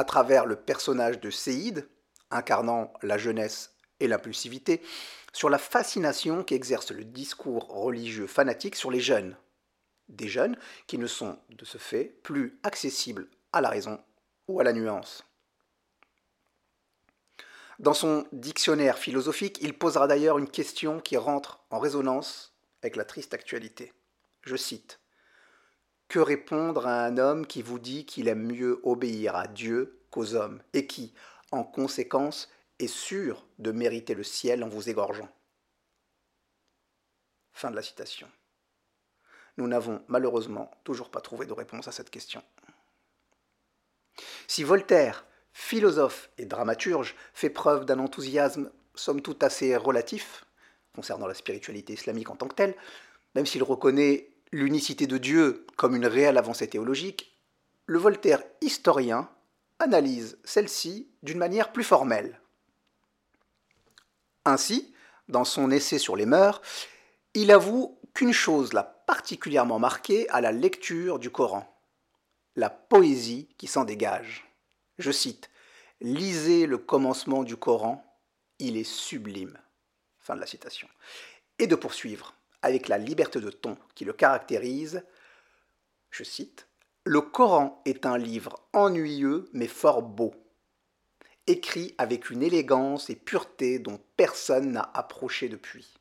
à 0.00 0.04
travers 0.04 0.46
le 0.46 0.56
personnage 0.56 1.20
de 1.20 1.28
Séide, 1.28 1.86
incarnant 2.30 2.90
la 3.02 3.18
jeunesse 3.18 3.74
et 4.00 4.08
l'impulsivité, 4.08 4.80
sur 5.34 5.50
la 5.50 5.58
fascination 5.58 6.42
qu'exerce 6.42 6.90
le 6.90 7.04
discours 7.04 7.66
religieux 7.68 8.26
fanatique 8.26 8.76
sur 8.76 8.90
les 8.90 9.00
jeunes. 9.00 9.36
Des 10.08 10.26
jeunes 10.26 10.56
qui 10.86 10.96
ne 10.96 11.06
sont, 11.06 11.38
de 11.50 11.66
ce 11.66 11.76
fait, 11.76 12.04
plus 12.22 12.58
accessibles 12.62 13.28
à 13.52 13.60
la 13.60 13.68
raison 13.68 14.00
ou 14.48 14.58
à 14.58 14.64
la 14.64 14.72
nuance. 14.72 15.22
Dans 17.78 17.92
son 17.92 18.26
dictionnaire 18.32 18.96
philosophique, 18.96 19.58
il 19.60 19.76
posera 19.76 20.06
d'ailleurs 20.06 20.38
une 20.38 20.50
question 20.50 21.00
qui 21.00 21.18
rentre 21.18 21.62
en 21.68 21.78
résonance 21.78 22.54
avec 22.82 22.96
la 22.96 23.04
triste 23.04 23.34
actualité. 23.34 23.92
Je 24.44 24.56
cite 24.56 24.98
Que 26.10 26.18
répondre 26.18 26.88
à 26.88 27.04
un 27.04 27.18
homme 27.18 27.46
qui 27.46 27.62
vous 27.62 27.78
dit 27.78 28.04
qu'il 28.04 28.26
aime 28.26 28.42
mieux 28.42 28.80
obéir 28.82 29.36
à 29.36 29.46
Dieu 29.46 30.00
qu'aux 30.10 30.34
hommes, 30.34 30.60
et 30.72 30.88
qui, 30.88 31.14
en 31.52 31.62
conséquence, 31.62 32.50
est 32.80 32.88
sûr 32.88 33.46
de 33.60 33.70
mériter 33.70 34.14
le 34.14 34.24
ciel 34.24 34.64
en 34.64 34.68
vous 34.68 34.90
égorgeant? 34.90 35.28
Fin 37.52 37.70
de 37.70 37.76
la 37.76 37.82
citation. 37.82 38.28
Nous 39.56 39.68
n'avons 39.68 40.02
malheureusement 40.08 40.72
toujours 40.82 41.12
pas 41.12 41.20
trouvé 41.20 41.46
de 41.46 41.52
réponse 41.52 41.86
à 41.86 41.92
cette 41.92 42.10
question. 42.10 42.42
Si 44.48 44.64
Voltaire 44.64 45.24
philosophe 45.52 46.28
et 46.38 46.44
dramaturge, 46.44 47.14
fait 47.34 47.50
preuve 47.50 47.84
d'un 47.84 48.00
enthousiasme 48.00 48.72
somme 48.96 49.22
toute 49.22 49.44
assez 49.44 49.76
relatif 49.76 50.44
concernant 50.92 51.28
la 51.28 51.34
spiritualité 51.34 51.92
islamique 51.92 52.30
en 52.30 52.36
tant 52.36 52.48
que 52.48 52.56
telle, 52.56 52.74
même 53.36 53.46
s'il 53.46 53.62
reconnaît 53.62 54.28
l'unicité 54.52 55.06
de 55.06 55.18
Dieu 55.18 55.66
comme 55.76 55.94
une 55.94 56.06
réelle 56.06 56.38
avancée 56.38 56.68
théologique, 56.68 57.36
le 57.86 57.98
Voltaire 57.98 58.42
historien 58.60 59.28
analyse 59.78 60.38
celle-ci 60.44 61.08
d'une 61.22 61.38
manière 61.38 61.72
plus 61.72 61.84
formelle. 61.84 62.40
Ainsi, 64.44 64.94
dans 65.28 65.44
son 65.44 65.70
essai 65.70 65.98
sur 65.98 66.16
les 66.16 66.26
mœurs, 66.26 66.60
il 67.34 67.50
avoue 67.50 67.98
qu'une 68.14 68.32
chose 68.32 68.72
l'a 68.72 68.82
particulièrement 68.82 69.78
marqué 69.78 70.28
à 70.30 70.40
la 70.40 70.52
lecture 70.52 71.18
du 71.18 71.30
Coran, 71.30 71.66
la 72.56 72.70
poésie 72.70 73.48
qui 73.58 73.66
s'en 73.66 73.84
dégage. 73.84 74.48
Je 74.98 75.10
cite 75.10 75.50
Lisez 76.00 76.66
le 76.66 76.78
commencement 76.78 77.42
du 77.42 77.56
Coran, 77.56 78.02
il 78.58 78.76
est 78.76 78.84
sublime. 78.84 79.58
Fin 80.18 80.34
de 80.34 80.40
la 80.40 80.46
citation. 80.46 80.88
Et 81.58 81.66
de 81.66 81.74
poursuivre, 81.74 82.34
avec 82.62 82.88
la 82.88 82.98
liberté 82.98 83.40
de 83.40 83.50
ton 83.50 83.76
qui 83.94 84.04
le 84.04 84.12
caractérise, 84.12 85.02
je 86.10 86.24
cite 86.24 86.68
Le 87.04 87.20
Coran 87.20 87.82
est 87.84 88.06
un 88.06 88.18
livre 88.18 88.60
ennuyeux 88.72 89.48
mais 89.52 89.68
fort 89.68 90.02
beau, 90.02 90.34
écrit 91.46 91.94
avec 91.98 92.30
une 92.30 92.42
élégance 92.42 93.10
et 93.10 93.16
pureté 93.16 93.78
dont 93.78 94.00
personne 94.16 94.72
n'a 94.72 94.90
approché 94.94 95.48
depuis. 95.48 95.98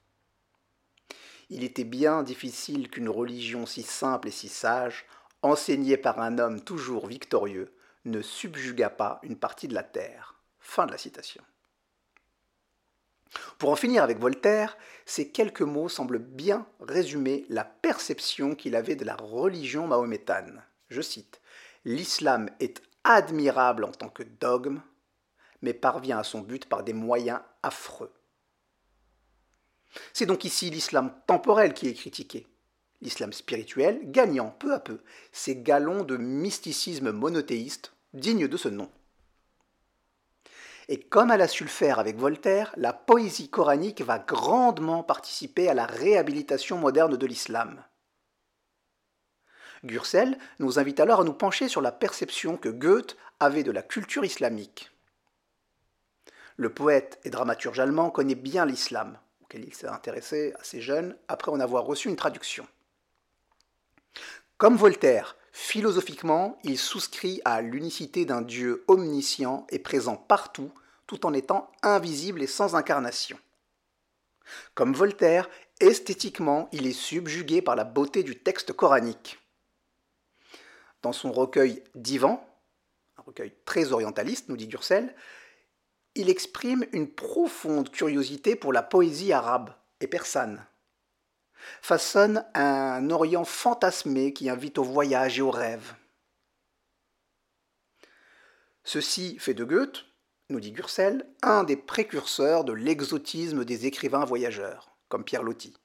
Il 1.49 1.63
était 1.63 1.83
bien 1.83 2.21
difficile 2.21 2.89
qu'une 2.89 3.09
religion 3.09 3.65
si 3.65 3.81
simple 3.81 4.27
et 4.27 4.31
si 4.31 4.49
sage, 4.49 5.05
enseignée 5.41 5.97
par 5.97 6.19
un 6.19 6.37
homme 6.37 6.61
toujours 6.61 7.07
victorieux, 7.07 7.73
ne 8.05 8.21
subjuga 8.21 8.89
pas 8.89 9.19
une 9.23 9.37
partie 9.37 9.67
de 9.67 9.73
la 9.73 9.83
terre. 9.83 10.35
Fin 10.59 10.85
de 10.85 10.91
la 10.91 10.97
citation. 10.97 11.43
Pour 13.59 13.71
en 13.71 13.75
finir 13.75 14.03
avec 14.03 14.19
Voltaire, 14.19 14.77
ces 15.05 15.31
quelques 15.31 15.61
mots 15.61 15.89
semblent 15.89 16.17
bien 16.17 16.65
résumer 16.79 17.45
la 17.49 17.65
perception 17.65 18.55
qu'il 18.55 18.73
avait 18.73 18.95
de 18.95 19.03
la 19.03 19.17
religion 19.17 19.85
mahométane. 19.85 20.63
Je 20.87 21.01
cite 21.01 21.41
L'islam 21.83 22.49
est 22.61 22.81
admirable 23.03 23.83
en 23.83 23.91
tant 23.91 24.07
que 24.07 24.23
dogme, 24.23 24.81
mais 25.61 25.73
parvient 25.73 26.19
à 26.19 26.23
son 26.23 26.39
but 26.39 26.67
par 26.67 26.83
des 26.83 26.93
moyens 26.93 27.41
affreux. 27.61 28.13
C'est 30.13 30.25
donc 30.25 30.45
ici 30.45 30.69
l'islam 30.69 31.13
temporel 31.27 31.73
qui 31.73 31.89
est 31.89 31.93
critiqué, 31.93 32.47
l'islam 33.01 33.33
spirituel 33.33 33.99
gagnant 34.05 34.51
peu 34.51 34.73
à 34.73 34.79
peu 34.79 35.01
ses 35.33 35.57
galons 35.57 36.03
de 36.03 36.15
mysticisme 36.15 37.11
monothéiste 37.11 37.91
digne 38.13 38.47
de 38.47 38.57
ce 38.57 38.69
nom. 38.69 38.89
Et 40.91 40.99
comme 40.99 41.29
elle 41.29 41.43
a 41.43 41.47
su 41.47 41.63
le 41.63 41.69
faire 41.69 41.99
avec 41.99 42.17
Voltaire, 42.17 42.73
la 42.75 42.93
poésie 42.93 43.47
coranique 43.47 44.01
va 44.01 44.17
grandement 44.17 45.03
participer 45.03 45.69
à 45.69 45.75
la 45.75 45.85
réhabilitation 45.85 46.79
moderne 46.79 47.15
de 47.15 47.25
l'islam. 47.27 47.83
Gursel 49.83 50.39
nous 50.57 50.79
invite 50.79 50.99
alors 50.99 51.21
à 51.21 51.23
nous 51.23 51.33
pencher 51.33 51.67
sur 51.67 51.81
la 51.81 51.91
perception 51.91 52.57
que 52.57 52.69
Goethe 52.69 53.17
avait 53.39 53.61
de 53.61 53.71
la 53.71 53.83
culture 53.83 54.25
islamique. 54.25 54.89
Le 56.57 56.73
poète 56.73 57.19
et 57.23 57.29
dramaturge 57.29 57.79
allemand 57.79 58.09
connaît 58.09 58.33
bien 58.33 58.65
l'islam, 58.65 59.19
auquel 59.43 59.65
il 59.65 59.75
s'est 59.75 59.87
intéressé 59.87 60.55
assez 60.59 60.81
jeune 60.81 61.15
après 61.27 61.51
en 61.51 61.59
avoir 61.59 61.85
reçu 61.85 62.09
une 62.09 62.15
traduction. 62.15 62.67
Comme 64.57 64.75
Voltaire, 64.75 65.37
philosophiquement, 65.59 66.57
il 66.63 66.77
souscrit 66.77 67.41
à 67.43 67.61
l'unicité 67.61 68.23
d'un 68.23 68.41
Dieu 68.41 68.85
omniscient 68.87 69.67
et 69.69 69.77
présent 69.77 70.15
partout, 70.15 70.71
tout 71.05 71.25
en 71.25 71.33
étant 71.33 71.69
invisible 71.83 72.41
et 72.41 72.47
sans 72.47 72.75
incarnation. 72.75 73.37
Comme 74.73 74.93
Voltaire, 74.93 75.49
esthétiquement, 75.81 76.69
il 76.71 76.87
est 76.87 76.93
subjugué 76.93 77.61
par 77.61 77.75
la 77.75 77.83
beauté 77.83 78.23
du 78.23 78.39
texte 78.39 78.71
coranique. 78.71 79.37
Dans 81.01 81.11
son 81.11 81.31
recueil 81.31 81.83
Divan, 81.93 82.41
un 83.17 83.23
recueil 83.23 83.53
très 83.65 83.91
orientaliste, 83.91 84.47
nous 84.47 84.57
dit 84.57 84.67
Dursel, 84.67 85.13
il 86.15 86.29
exprime 86.29 86.85
une 86.93 87.11
profonde 87.11 87.91
curiosité 87.91 88.55
pour 88.55 88.71
la 88.71 88.81
poésie 88.81 89.33
arabe 89.33 89.75
et 89.99 90.07
persane 90.07 90.65
façonne 91.81 92.45
un 92.53 93.09
Orient 93.09 93.45
fantasmé 93.45 94.33
qui 94.33 94.49
invite 94.49 94.77
au 94.77 94.83
voyage 94.83 95.39
et 95.39 95.41
au 95.41 95.51
rêve. 95.51 95.93
Ceci 98.83 99.37
fait 99.39 99.53
de 99.53 99.63
Goethe, 99.63 100.05
nous 100.49 100.59
dit 100.59 100.71
Gursel, 100.71 101.27
un 101.41 101.63
des 101.63 101.77
précurseurs 101.77 102.63
de 102.63 102.73
l'exotisme 102.73 103.65
des 103.65 103.85
écrivains 103.85 104.25
voyageurs, 104.25 104.95
comme 105.07 105.23
Pierre 105.23 105.43
Loti. 105.43 105.75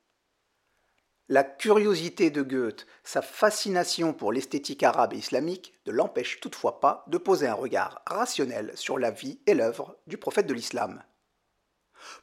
La 1.28 1.42
curiosité 1.42 2.30
de 2.30 2.42
Goethe, 2.42 2.86
sa 3.02 3.22
fascination 3.22 4.12
pour 4.12 4.32
l'esthétique 4.32 4.82
arabe 4.82 5.14
et 5.14 5.18
islamique 5.18 5.72
ne 5.86 5.92
l'empêche 5.92 6.38
toutefois 6.40 6.80
pas 6.80 7.04
de 7.06 7.16
poser 7.16 7.46
un 7.46 7.54
regard 7.54 8.02
rationnel 8.06 8.72
sur 8.74 8.98
la 8.98 9.10
vie 9.10 9.40
et 9.46 9.54
l'œuvre 9.54 9.96
du 10.06 10.18
prophète 10.18 10.46
de 10.46 10.54
l'islam. 10.54 11.02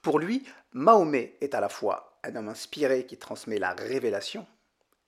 Pour 0.04 0.20
lui, 0.20 0.46
Mahomet 0.72 1.38
est 1.42 1.56
à 1.56 1.62
la 1.62 1.70
fois 1.70 2.11
un 2.24 2.36
homme 2.36 2.50
inspiré 2.50 3.06
qui 3.06 3.18
transmet 3.18 3.58
la 3.58 3.74
révélation, 3.74 4.46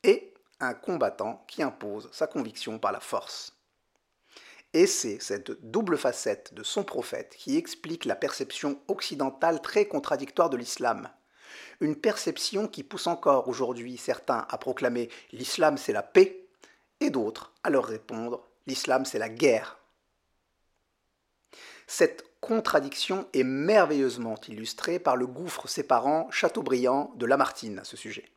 et 0.04 0.34
un 0.60 0.74
combattant 0.74 1.44
qui 1.48 1.64
impose 1.64 2.10
sa 2.12 2.28
conviction 2.28 2.80
par 2.80 2.92
la 2.92 3.00
force. 3.00 3.54
Et 4.74 4.88
c'est 4.88 5.22
cette 5.22 5.52
double 5.70 5.98
facette 5.98 6.54
de 6.54 6.64
son 6.64 6.84
prophète 6.84 7.36
qui 7.38 7.58
explique 7.58 8.06
la 8.06 8.16
perception 8.16 8.80
occidentale 8.88 9.62
très 9.62 9.86
contradictoire 9.86 10.50
de 10.50 10.58
l'islam. 10.58 11.10
Une 11.80 11.96
perception 11.96 12.68
qui 12.68 12.84
pousse 12.84 13.06
encore 13.06 13.48
aujourd'hui 13.48 13.98
certains 13.98 14.48
à 14.50 14.58
proclamer 14.58 15.10
l'islam 15.32 15.78
c'est 15.78 15.94
la 15.94 16.02
paix 16.02 16.48
et 17.00 17.12
d'autres 17.12 17.54
à 17.64 17.70
leur 17.70 17.86
répondre 17.86 18.48
l'islam 18.66 19.06
c'est 19.06 19.20
la 19.20 19.30
guerre. 19.30 19.78
Cette 21.86 22.26
contradiction 22.44 23.26
est 23.32 23.46
merveilleusement 23.46 24.36
illustrée 24.50 25.00
par 25.00 25.16
le 25.16 25.26
gouffre 25.26 25.70
séparant 25.70 26.30
Chateaubriand 26.30 27.14
de 27.16 27.26
Lamartine 27.26 27.80
à 27.80 27.86
ce 27.86 27.96
sujet. 27.96 28.30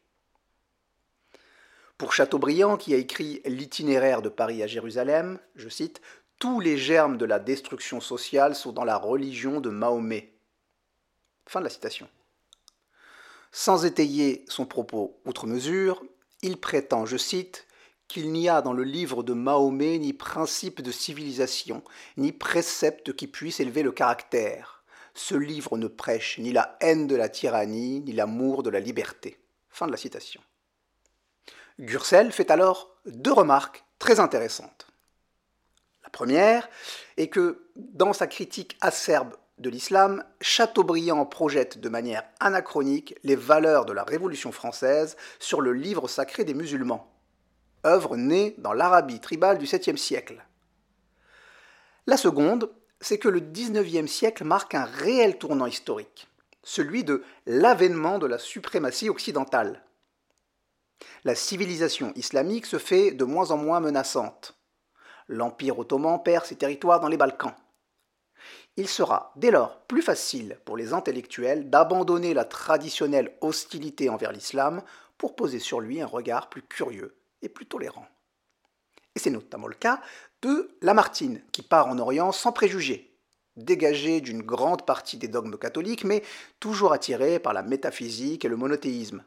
Pour 1.99 2.13
Chateaubriand, 2.13 2.77
qui 2.77 2.95
a 2.95 2.99
écrit 2.99 3.43
L'itinéraire 3.47 4.23
de 4.23 4.29
Paris 4.29 4.63
à 4.63 4.69
Jérusalem, 4.69 5.41
je 5.57 5.69
cite, 5.69 6.01
Tous 6.39 6.61
les 6.61 6.79
germes 6.79 7.17
de 7.17 7.25
la 7.25 7.41
destruction 7.41 8.01
sociale 8.01 8.55
sont 8.55 8.71
dans 8.71 8.85
la 8.85 8.97
religion 8.97 9.61
de 9.61 9.71
Mahomet. 9.71 10.35
Fin 11.49 11.59
de 11.59 11.65
la 11.65 11.71
citation. 11.71 12.09
Sans 13.51 13.85
étayer 13.85 14.45
son 14.47 14.67
propos 14.67 15.19
outre 15.25 15.49
mesure, 15.49 16.05
il 16.43 16.59
prétend, 16.59 17.07
je 17.07 17.17
cite, 17.17 17.66
qu'il 18.09 18.33
n'y 18.33 18.49
a 18.49 18.63
dans 18.63 18.73
le 18.73 18.85
livre 18.85 19.23
de 19.23 19.33
Mahomet 19.33 19.99
ni 19.99 20.13
principe 20.13 20.81
de 20.81 20.93
civilisation, 20.93 21.83
ni 22.17 22.33
précepte 22.33 23.15
qui 23.15 23.27
puisse 23.27 23.61
élever 23.61 23.83
le 23.83 23.93
caractère. 23.93 24.83
Ce 25.15 25.35
livre 25.35 25.79
ne 25.79 25.89
prêche 25.89 26.39
ni 26.39 26.53
la 26.53 26.77
haine 26.81 27.07
de 27.07 27.17
la 27.17 27.29
tyrannie, 27.29 28.01
ni 28.01 28.13
l'amour 28.13 28.63
de 28.63 28.71
la 28.71 28.81
liberté. 28.81 29.39
Fin 29.71 29.87
de 29.87 29.93
la 29.93 29.97
citation. 29.97 30.41
Gursel 31.79 32.33
fait 32.33 32.51
alors 32.51 32.95
deux 33.07 33.33
remarques 33.33 33.85
très 33.99 34.21
intéressantes. 34.21 34.87
La 36.05 36.11
première 36.11 36.69
est 37.17 37.29
que 37.29 37.67
dans 37.77 38.13
sa 38.13 38.27
critique 38.27 38.77
acerbe 38.81 39.35
de 39.59 39.71
l'islam, 39.71 40.23
Chateaubriand 40.41 41.25
projette 41.25 41.79
de 41.79 41.89
manière 41.89 42.25
anachronique 42.41 43.17
les 43.25 43.37
valeurs 43.37 43.87
de 43.87 43.93
la 43.93 44.05
Révolution 44.05 44.53
française 44.53 45.17
sur 45.39 45.61
le 45.61 45.73
livre 45.73 46.09
sacré 46.09 46.45
des 46.45 46.55
musulmans, 46.55 47.11
œuvre 47.85 48.17
née 48.17 48.55
dans 48.59 48.73
l'Arabie 48.73 49.21
tribale 49.21 49.59
du 49.59 49.67
7e 49.67 49.97
siècle. 49.97 50.45
La 52.07 52.17
seconde, 52.17 52.73
c'est 53.01 53.19
que 53.19 53.29
le 53.29 53.41
19e 53.41 54.07
siècle 54.07 54.45
marque 54.45 54.75
un 54.75 54.85
réel 54.85 55.39
tournant 55.39 55.67
historique, 55.67 56.29
celui 56.63 57.05
de 57.05 57.23
l'avènement 57.47 58.19
de 58.19 58.27
la 58.27 58.39
suprématie 58.39 59.09
occidentale. 59.09 59.83
La 61.25 61.35
civilisation 61.35 62.13
islamique 62.15 62.67
se 62.67 62.79
fait 62.79 63.11
de 63.11 63.25
moins 63.25 63.51
en 63.51 63.57
moins 63.57 63.81
menaçante. 63.81 64.57
L'Empire 65.29 65.79
ottoman 65.79 66.23
perd 66.23 66.47
ses 66.47 66.57
territoires 66.57 67.01
dans 67.01 67.09
les 67.09 67.17
Balkans. 67.17 67.55
Il 68.77 68.89
sera 68.89 69.33
dès 69.37 69.51
lors 69.51 69.81
plus 69.87 70.03
facile 70.03 70.59
pour 70.65 70.77
les 70.77 70.93
intellectuels 70.93 71.71
d'abandonner 71.71 72.35
la 72.35 72.45
traditionnelle 72.45 73.37
hostilité 73.41 74.09
envers 74.09 74.33
l'islam 74.33 74.83
pour 75.19 75.35
poser 75.35 75.59
sur 75.59 75.81
lui 75.81 76.01
un 76.01 76.07
regard 76.07 76.49
plus 76.49 76.63
curieux 76.63 77.16
et 77.43 77.49
plus 77.49 77.67
tolérant. 77.67 78.07
Et 79.15 79.19
c'est 79.19 79.31
notamment 79.31 79.67
le 79.67 79.75
cas 79.75 80.03
de 80.43 80.77
Lamartine, 80.83 81.43
qui 81.53 81.63
part 81.63 81.89
en 81.89 81.99
Orient 81.99 82.33
sans 82.33 82.53
préjugés, 82.53 83.17
dégagé 83.57 84.21
d'une 84.21 84.43
grande 84.43 84.85
partie 84.85 85.17
des 85.17 85.29
dogmes 85.29 85.59
catholiques, 85.59 86.05
mais 86.05 86.23
toujours 86.61 86.93
attiré 86.93 87.39
par 87.39 87.53
la 87.53 87.63
métaphysique 87.63 88.45
et 88.45 88.49
le 88.49 88.57
monothéisme. 88.57 89.25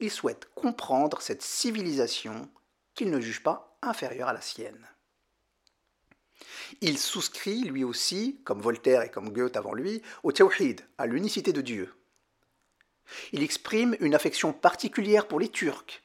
Il 0.00 0.10
souhaite 0.10 0.48
comprendre 0.54 1.20
cette 1.20 1.42
civilisation 1.42 2.48
qu'il 2.94 3.10
ne 3.10 3.20
juge 3.20 3.42
pas 3.42 3.76
inférieure 3.82 4.28
à 4.28 4.32
la 4.32 4.40
sienne. 4.40 4.88
Il 6.80 6.98
souscrit, 6.98 7.64
lui 7.64 7.84
aussi, 7.84 8.40
comme 8.44 8.60
Voltaire 8.60 9.02
et 9.02 9.10
comme 9.10 9.30
Goethe 9.30 9.56
avant 9.56 9.74
lui, 9.74 10.02
au 10.22 10.32
tawhid, 10.32 10.80
à 10.96 11.06
l'unicité 11.06 11.52
de 11.52 11.60
Dieu. 11.60 11.94
Il 13.32 13.42
exprime 13.42 13.96
une 14.00 14.14
affection 14.14 14.52
particulière 14.52 15.28
pour 15.28 15.40
les 15.40 15.48
Turcs, 15.48 16.02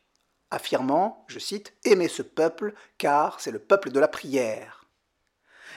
affirmant, 0.52 1.26
je 1.28 1.40
cite, 1.40 1.74
Aimer 1.84 2.08
ce 2.08 2.22
peuple, 2.22 2.74
car 2.98 3.40
c'est 3.40 3.52
le 3.52 3.60
peuple 3.60 3.92
de 3.92 4.00
la 4.00 4.08
prière. 4.08 4.86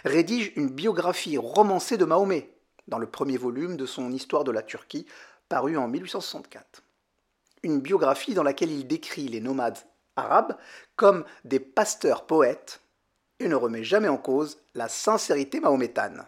Rédige 0.04 0.52
une 0.57 0.70
biographie 0.70 1.38
romancée 1.38 1.96
de 1.96 2.04
Mahomet, 2.04 2.52
dans 2.87 2.98
le 2.98 3.11
premier 3.11 3.37
volume 3.37 3.76
de 3.76 3.87
son 3.87 4.12
Histoire 4.12 4.44
de 4.44 4.52
la 4.52 4.62
Turquie, 4.62 5.07
paru 5.48 5.76
en 5.76 5.88
1864 5.88 6.83
une 7.62 7.81
biographie 7.81 8.35
dans 8.35 8.42
laquelle 8.42 8.70
il 8.70 8.87
décrit 8.87 9.28
les 9.28 9.40
nomades 9.40 9.78
arabes 10.16 10.57
comme 10.96 11.24
des 11.44 11.61
pasteurs 11.61 12.26
poètes 12.26 12.81
et 13.40 13.48
ne 13.48 13.54
remet 13.54 13.85
jamais 13.85 14.09
en 14.09 14.16
cause 14.16 14.59
la 14.74 14.88
sincérité 14.88 15.61
mahométane. 15.61 16.26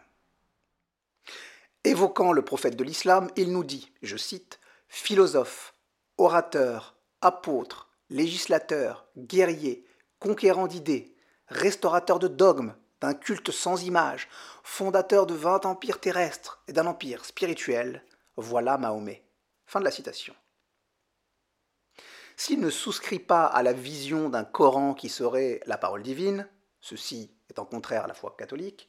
Évoquant 1.83 2.33
le 2.33 2.42
prophète 2.42 2.76
de 2.76 2.85
l'islam, 2.85 3.31
il 3.37 3.53
nous 3.53 3.64
dit, 3.64 3.90
je 4.03 4.16
cite, 4.16 4.61
Philosophe, 4.88 5.74
orateur, 6.18 6.94
apôtre, 7.20 7.88
législateur, 8.11 9.07
guerrier, 9.16 9.87
conquérant 10.18 10.66
d'idées, 10.66 11.16
restaurateur 11.49 12.18
de 12.18 12.29
dogmes, 12.29 12.75
d'un 13.01 13.14
culte 13.14 13.51
sans 13.51 13.83
image, 13.83 14.29
fondateur 14.62 15.27
de 15.27 15.35
vingt 15.35 15.64
empires 15.64 16.01
terrestres 16.01 16.62
et 16.68 16.73
d'un 16.73 16.87
empire 16.87 17.25
spirituel, 17.25 18.05
voilà 18.37 18.77
Mahomet. 18.77 19.25
Fin 19.64 19.81
de 19.81 19.85
la 19.85 19.90
citation. 19.90 20.35
S'il 22.37 22.61
ne 22.61 22.70
souscrit 22.70 23.18
pas 23.18 23.44
à 23.44 23.62
la 23.62 23.73
vision 23.73 24.29
d'un 24.29 24.44
Coran 24.44 24.94
qui 24.94 25.09
serait 25.09 25.61
la 25.66 25.79
parole 25.79 26.03
divine, 26.03 26.49
ceci 26.81 27.35
étant 27.51 27.64
contraire 27.64 28.05
à 28.05 28.07
la 28.07 28.14
foi 28.14 28.35
catholique, 28.38 28.88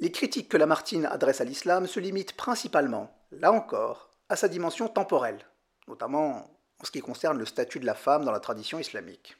les 0.00 0.12
critiques 0.12 0.48
que 0.48 0.56
Lamartine 0.56 1.06
adresse 1.06 1.40
à 1.40 1.44
l'islam 1.44 1.86
se 1.86 2.00
limitent 2.00 2.36
principalement, 2.36 3.16
là 3.30 3.52
encore, 3.52 4.10
à 4.28 4.36
sa 4.36 4.48
dimension 4.48 4.88
temporelle, 4.88 5.44
notamment 5.86 6.57
en 6.80 6.84
ce 6.84 6.90
qui 6.90 7.00
concerne 7.00 7.38
le 7.38 7.46
statut 7.46 7.80
de 7.80 7.86
la 7.86 7.94
femme 7.94 8.24
dans 8.24 8.32
la 8.32 8.40
tradition 8.40 8.78
islamique. 8.78 9.36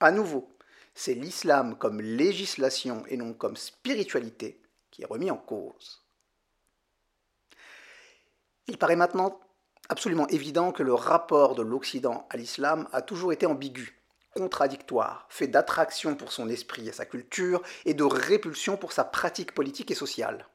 À 0.00 0.10
nouveau, 0.10 0.48
c'est 0.94 1.14
l'islam 1.14 1.76
comme 1.76 2.00
législation 2.00 3.04
et 3.08 3.16
non 3.16 3.32
comme 3.32 3.56
spiritualité 3.56 4.60
qui 4.90 5.02
est 5.02 5.06
remis 5.06 5.30
en 5.30 5.36
cause. 5.36 6.02
Il 8.66 8.78
paraît 8.78 8.96
maintenant 8.96 9.40
absolument 9.88 10.28
évident 10.28 10.72
que 10.72 10.82
le 10.82 10.94
rapport 10.94 11.54
de 11.54 11.62
l'Occident 11.62 12.26
à 12.30 12.36
l'islam 12.36 12.88
a 12.92 13.02
toujours 13.02 13.32
été 13.32 13.44
ambigu, 13.46 14.00
contradictoire, 14.34 15.26
fait 15.28 15.48
d'attraction 15.48 16.14
pour 16.14 16.32
son 16.32 16.48
esprit 16.48 16.88
et 16.88 16.92
sa 16.92 17.04
culture 17.04 17.62
et 17.84 17.94
de 17.94 18.04
répulsion 18.04 18.76
pour 18.76 18.92
sa 18.92 19.04
pratique 19.04 19.52
politique 19.52 19.90
et 19.90 19.94
sociale. 19.94 20.46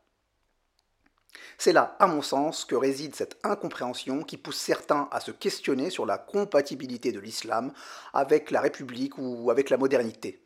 C'est 1.60 1.74
là, 1.74 1.96
à 2.00 2.08
mon 2.08 2.24
sens, 2.24 2.66
que 2.66 2.74
réside 2.74 3.16
cette 3.16 3.38
incompréhension 3.44 4.24
qui 4.24 4.38
pousse 4.38 4.58
certains 4.58 5.08
à 5.12 5.20
se 5.20 5.30
questionner 5.30 5.92
sur 5.92 6.08
la 6.08 6.18
compatibilité 6.18 7.12
de 7.12 7.20
l'islam 7.20 7.72
avec 8.14 8.50
la 8.50 8.62
République 8.62 9.20
ou 9.20 9.52
avec 9.52 9.70
la 9.70 9.78
modernité 9.78 10.42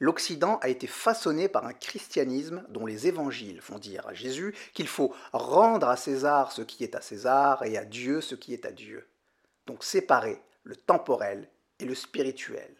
l'Occident 0.00 0.58
a 0.62 0.68
été 0.68 0.86
façonné 0.86 1.48
par 1.48 1.66
un 1.66 1.72
christianisme 1.72 2.64
dont 2.68 2.86
les 2.86 3.06
évangiles 3.06 3.60
font 3.60 3.78
dire 3.78 4.06
à 4.06 4.14
Jésus 4.14 4.54
qu'il 4.74 4.88
faut 4.88 5.14
rendre 5.32 5.88
à 5.88 5.96
César 5.96 6.52
ce 6.52 6.62
qui 6.62 6.84
est 6.84 6.94
à 6.94 7.00
César 7.00 7.64
et 7.64 7.76
à 7.76 7.84
Dieu 7.84 8.20
ce 8.20 8.34
qui 8.34 8.52
est 8.52 8.64
à 8.64 8.72
Dieu. 8.72 9.06
Donc 9.66 9.84
séparer 9.84 10.40
le 10.64 10.76
temporel 10.76 11.48
et 11.78 11.84
le 11.84 11.94
spirituel. 11.94 12.74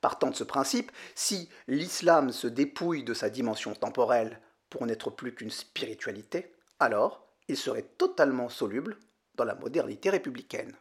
Partant 0.00 0.30
de 0.30 0.34
ce 0.34 0.44
principe, 0.44 0.92
si 1.14 1.50
l'islam 1.68 2.32
se 2.32 2.46
dépouille 2.46 3.04
de 3.04 3.12
sa 3.12 3.28
dimension 3.28 3.74
temporelle 3.74 4.40
pour 4.70 4.86
n'être 4.86 5.10
plus 5.10 5.34
qu'une 5.34 5.50
spiritualité, 5.50 6.54
alors 6.78 7.26
il 7.48 7.56
serait 7.56 7.90
totalement 7.98 8.48
soluble 8.48 8.96
dans 9.34 9.44
la 9.44 9.54
modernité 9.54 10.08
républicaine. 10.10 10.74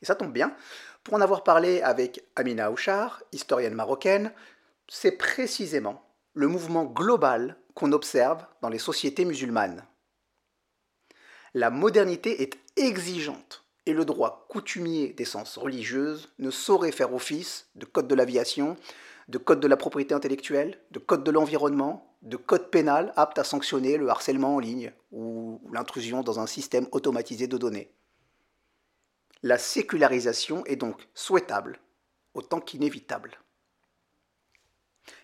Et 0.00 0.06
ça 0.06 0.14
tombe 0.14 0.32
bien, 0.32 0.54
pour 1.02 1.14
en 1.14 1.20
avoir 1.20 1.42
parlé 1.42 1.82
avec 1.82 2.24
Amina 2.36 2.70
Ouchar, 2.70 3.22
historienne 3.32 3.74
marocaine, 3.74 4.32
c'est 4.86 5.12
précisément 5.12 6.02
le 6.34 6.46
mouvement 6.46 6.84
global 6.84 7.56
qu'on 7.74 7.92
observe 7.92 8.44
dans 8.62 8.68
les 8.68 8.78
sociétés 8.78 9.24
musulmanes. 9.24 9.84
La 11.54 11.70
modernité 11.70 12.42
est 12.42 12.58
exigeante 12.76 13.64
et 13.86 13.92
le 13.92 14.04
droit 14.04 14.46
coutumier 14.48 15.14
d'essence 15.14 15.56
religieuse 15.56 16.30
ne 16.38 16.50
saurait 16.50 16.92
faire 16.92 17.14
office 17.14 17.66
de 17.74 17.86
code 17.86 18.06
de 18.06 18.14
l'aviation, 18.14 18.76
de 19.28 19.38
code 19.38 19.60
de 19.60 19.68
la 19.68 19.76
propriété 19.76 20.14
intellectuelle, 20.14 20.80
de 20.90 20.98
code 20.98 21.22
de 21.22 21.30
l'environnement, 21.30 22.16
de 22.22 22.36
code 22.36 22.70
pénal 22.70 23.12
apte 23.16 23.38
à 23.38 23.44
sanctionner 23.44 23.96
le 23.96 24.08
harcèlement 24.08 24.56
en 24.56 24.58
ligne 24.58 24.92
ou 25.12 25.60
l'intrusion 25.72 26.22
dans 26.22 26.40
un 26.40 26.46
système 26.46 26.88
automatisé 26.92 27.46
de 27.46 27.58
données. 27.58 27.92
La 29.42 29.58
sécularisation 29.58 30.64
est 30.66 30.76
donc 30.76 31.08
souhaitable 31.14 31.78
autant 32.34 32.60
qu'inévitable. 32.60 33.38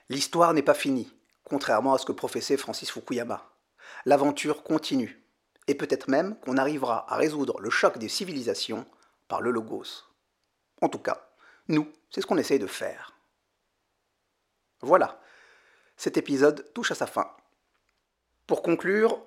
L'histoire 0.09 0.53
n'est 0.53 0.63
pas 0.63 0.75
finie, 0.75 1.13
contrairement 1.45 1.95
à 1.95 1.99
ce 1.99 2.07
que 2.07 2.13
professait 2.13 2.57
Francis 2.57 2.91
Fukuyama. 2.91 3.51
L'aventure 4.05 4.63
continue, 4.63 5.25
et 5.67 5.75
peut-être 5.75 6.09
même 6.09 6.39
qu'on 6.41 6.57
arrivera 6.57 7.13
à 7.13 7.17
résoudre 7.17 7.61
le 7.61 7.71
choc 7.71 7.99
des 7.99 8.09
civilisations 8.09 8.87
par 9.29 9.41
le 9.41 9.51
logos. 9.51 10.05
En 10.83 10.89
tout 10.89 10.99
cas, 10.99 11.29
Nous, 11.69 11.91
c'est 12.11 12.21
ce 12.21 12.27
qu'on 12.27 12.37
essaye 12.37 12.59
de 12.59 12.67
faire. 12.67 13.14
Voilà, 14.81 15.21
cet 15.97 16.17
épisode 16.17 16.73
touche 16.75 16.91
à 16.91 16.95
sa 16.95 17.07
fin. 17.07 17.31
Pour 18.47 18.63
conclure, 18.63 19.25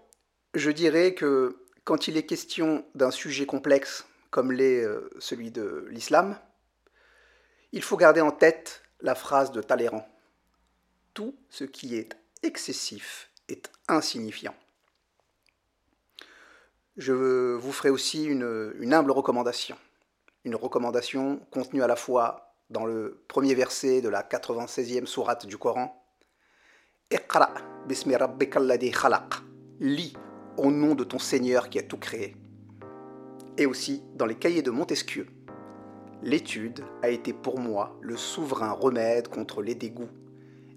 je 0.54 0.70
dirais 0.72 1.14
que 1.14 1.66
quand 1.84 2.08
il 2.08 2.18
est 2.18 2.26
question 2.26 2.86
d'un 2.96 3.12
sujet 3.12 3.46
complexe 3.46 4.06
comme 4.30 4.52
l'est 4.52 4.84
euh, 4.84 5.10
celui 5.20 5.52
de 5.52 5.88
l'islam, 5.90 6.38
il 7.72 7.82
faut 7.82 7.98
garder 7.98 8.22
en 8.22 8.32
tête 8.32 8.84
la 9.02 9.16
phrase 9.16 9.52
de 9.52 9.62
Talleyrand. 9.62 10.08
Tout 11.14 11.36
ce 11.50 11.64
qui 11.64 11.96
est 11.96 12.18
excessif 12.44 13.30
est 13.48 13.72
insignifiant. 13.88 14.56
Je 16.98 17.14
vous 17.54 17.72
ferai 17.72 17.90
aussi 17.90 18.26
une, 18.26 18.74
une 18.80 18.94
humble 18.94 19.12
recommandation. 19.12 19.78
Une 20.44 20.56
recommandation 20.56 21.38
contenue 21.52 21.84
à 21.84 21.88
la 21.88 21.96
fois 21.96 22.47
dans 22.70 22.86
le 22.86 23.24
premier 23.28 23.56
verset 23.56 24.02
de 24.02 24.10
la 24.10 24.24
96e 24.24 25.06
sourate 25.06 25.46
du 25.46 25.58
Coran. 25.58 26.04
Iqra 27.12 27.54
bismi 27.88 28.14
khalaq. 28.14 29.34
Lis 29.80 30.14
au 30.58 30.72
nom 30.72 30.96
de 30.96 31.04
ton 31.04 31.20
Seigneur 31.20 31.70
qui 31.70 31.80
a 31.80 31.84
tout 31.84 31.98
créé. 31.98 32.36
Et 33.58 33.66
aussi 33.66 34.04
dans 34.16 34.26
les 34.26 34.36
cahiers 34.36 34.62
de 34.62 34.72
Montesquieu. 34.72 35.28
L'étude 36.24 36.84
a 37.04 37.10
été 37.10 37.32
pour 37.32 37.60
moi 37.60 37.96
le 38.02 38.18
souverain 38.18 38.72
remède 38.72 39.28
contre 39.28 39.62
les 39.62 39.76
dégoûts, 39.76 40.10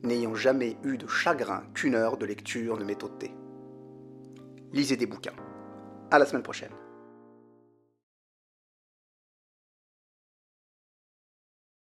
n'ayant 0.03 0.35
jamais 0.35 0.77
eu 0.85 0.99
de 0.99 1.07
chagrin 1.07 1.63
qu'une 1.75 1.95
heure 1.95 2.19
de 2.19 2.27
lecture 2.27 2.77
ne 2.77 2.85
m'ait 2.85 3.03
ôté. 3.03 3.35
Lisez 4.73 4.97
des 4.97 5.07
bouquins. 5.07 5.35
À 6.11 6.19
la 6.19 6.27
semaine 6.27 6.43
prochaine. 6.43 6.73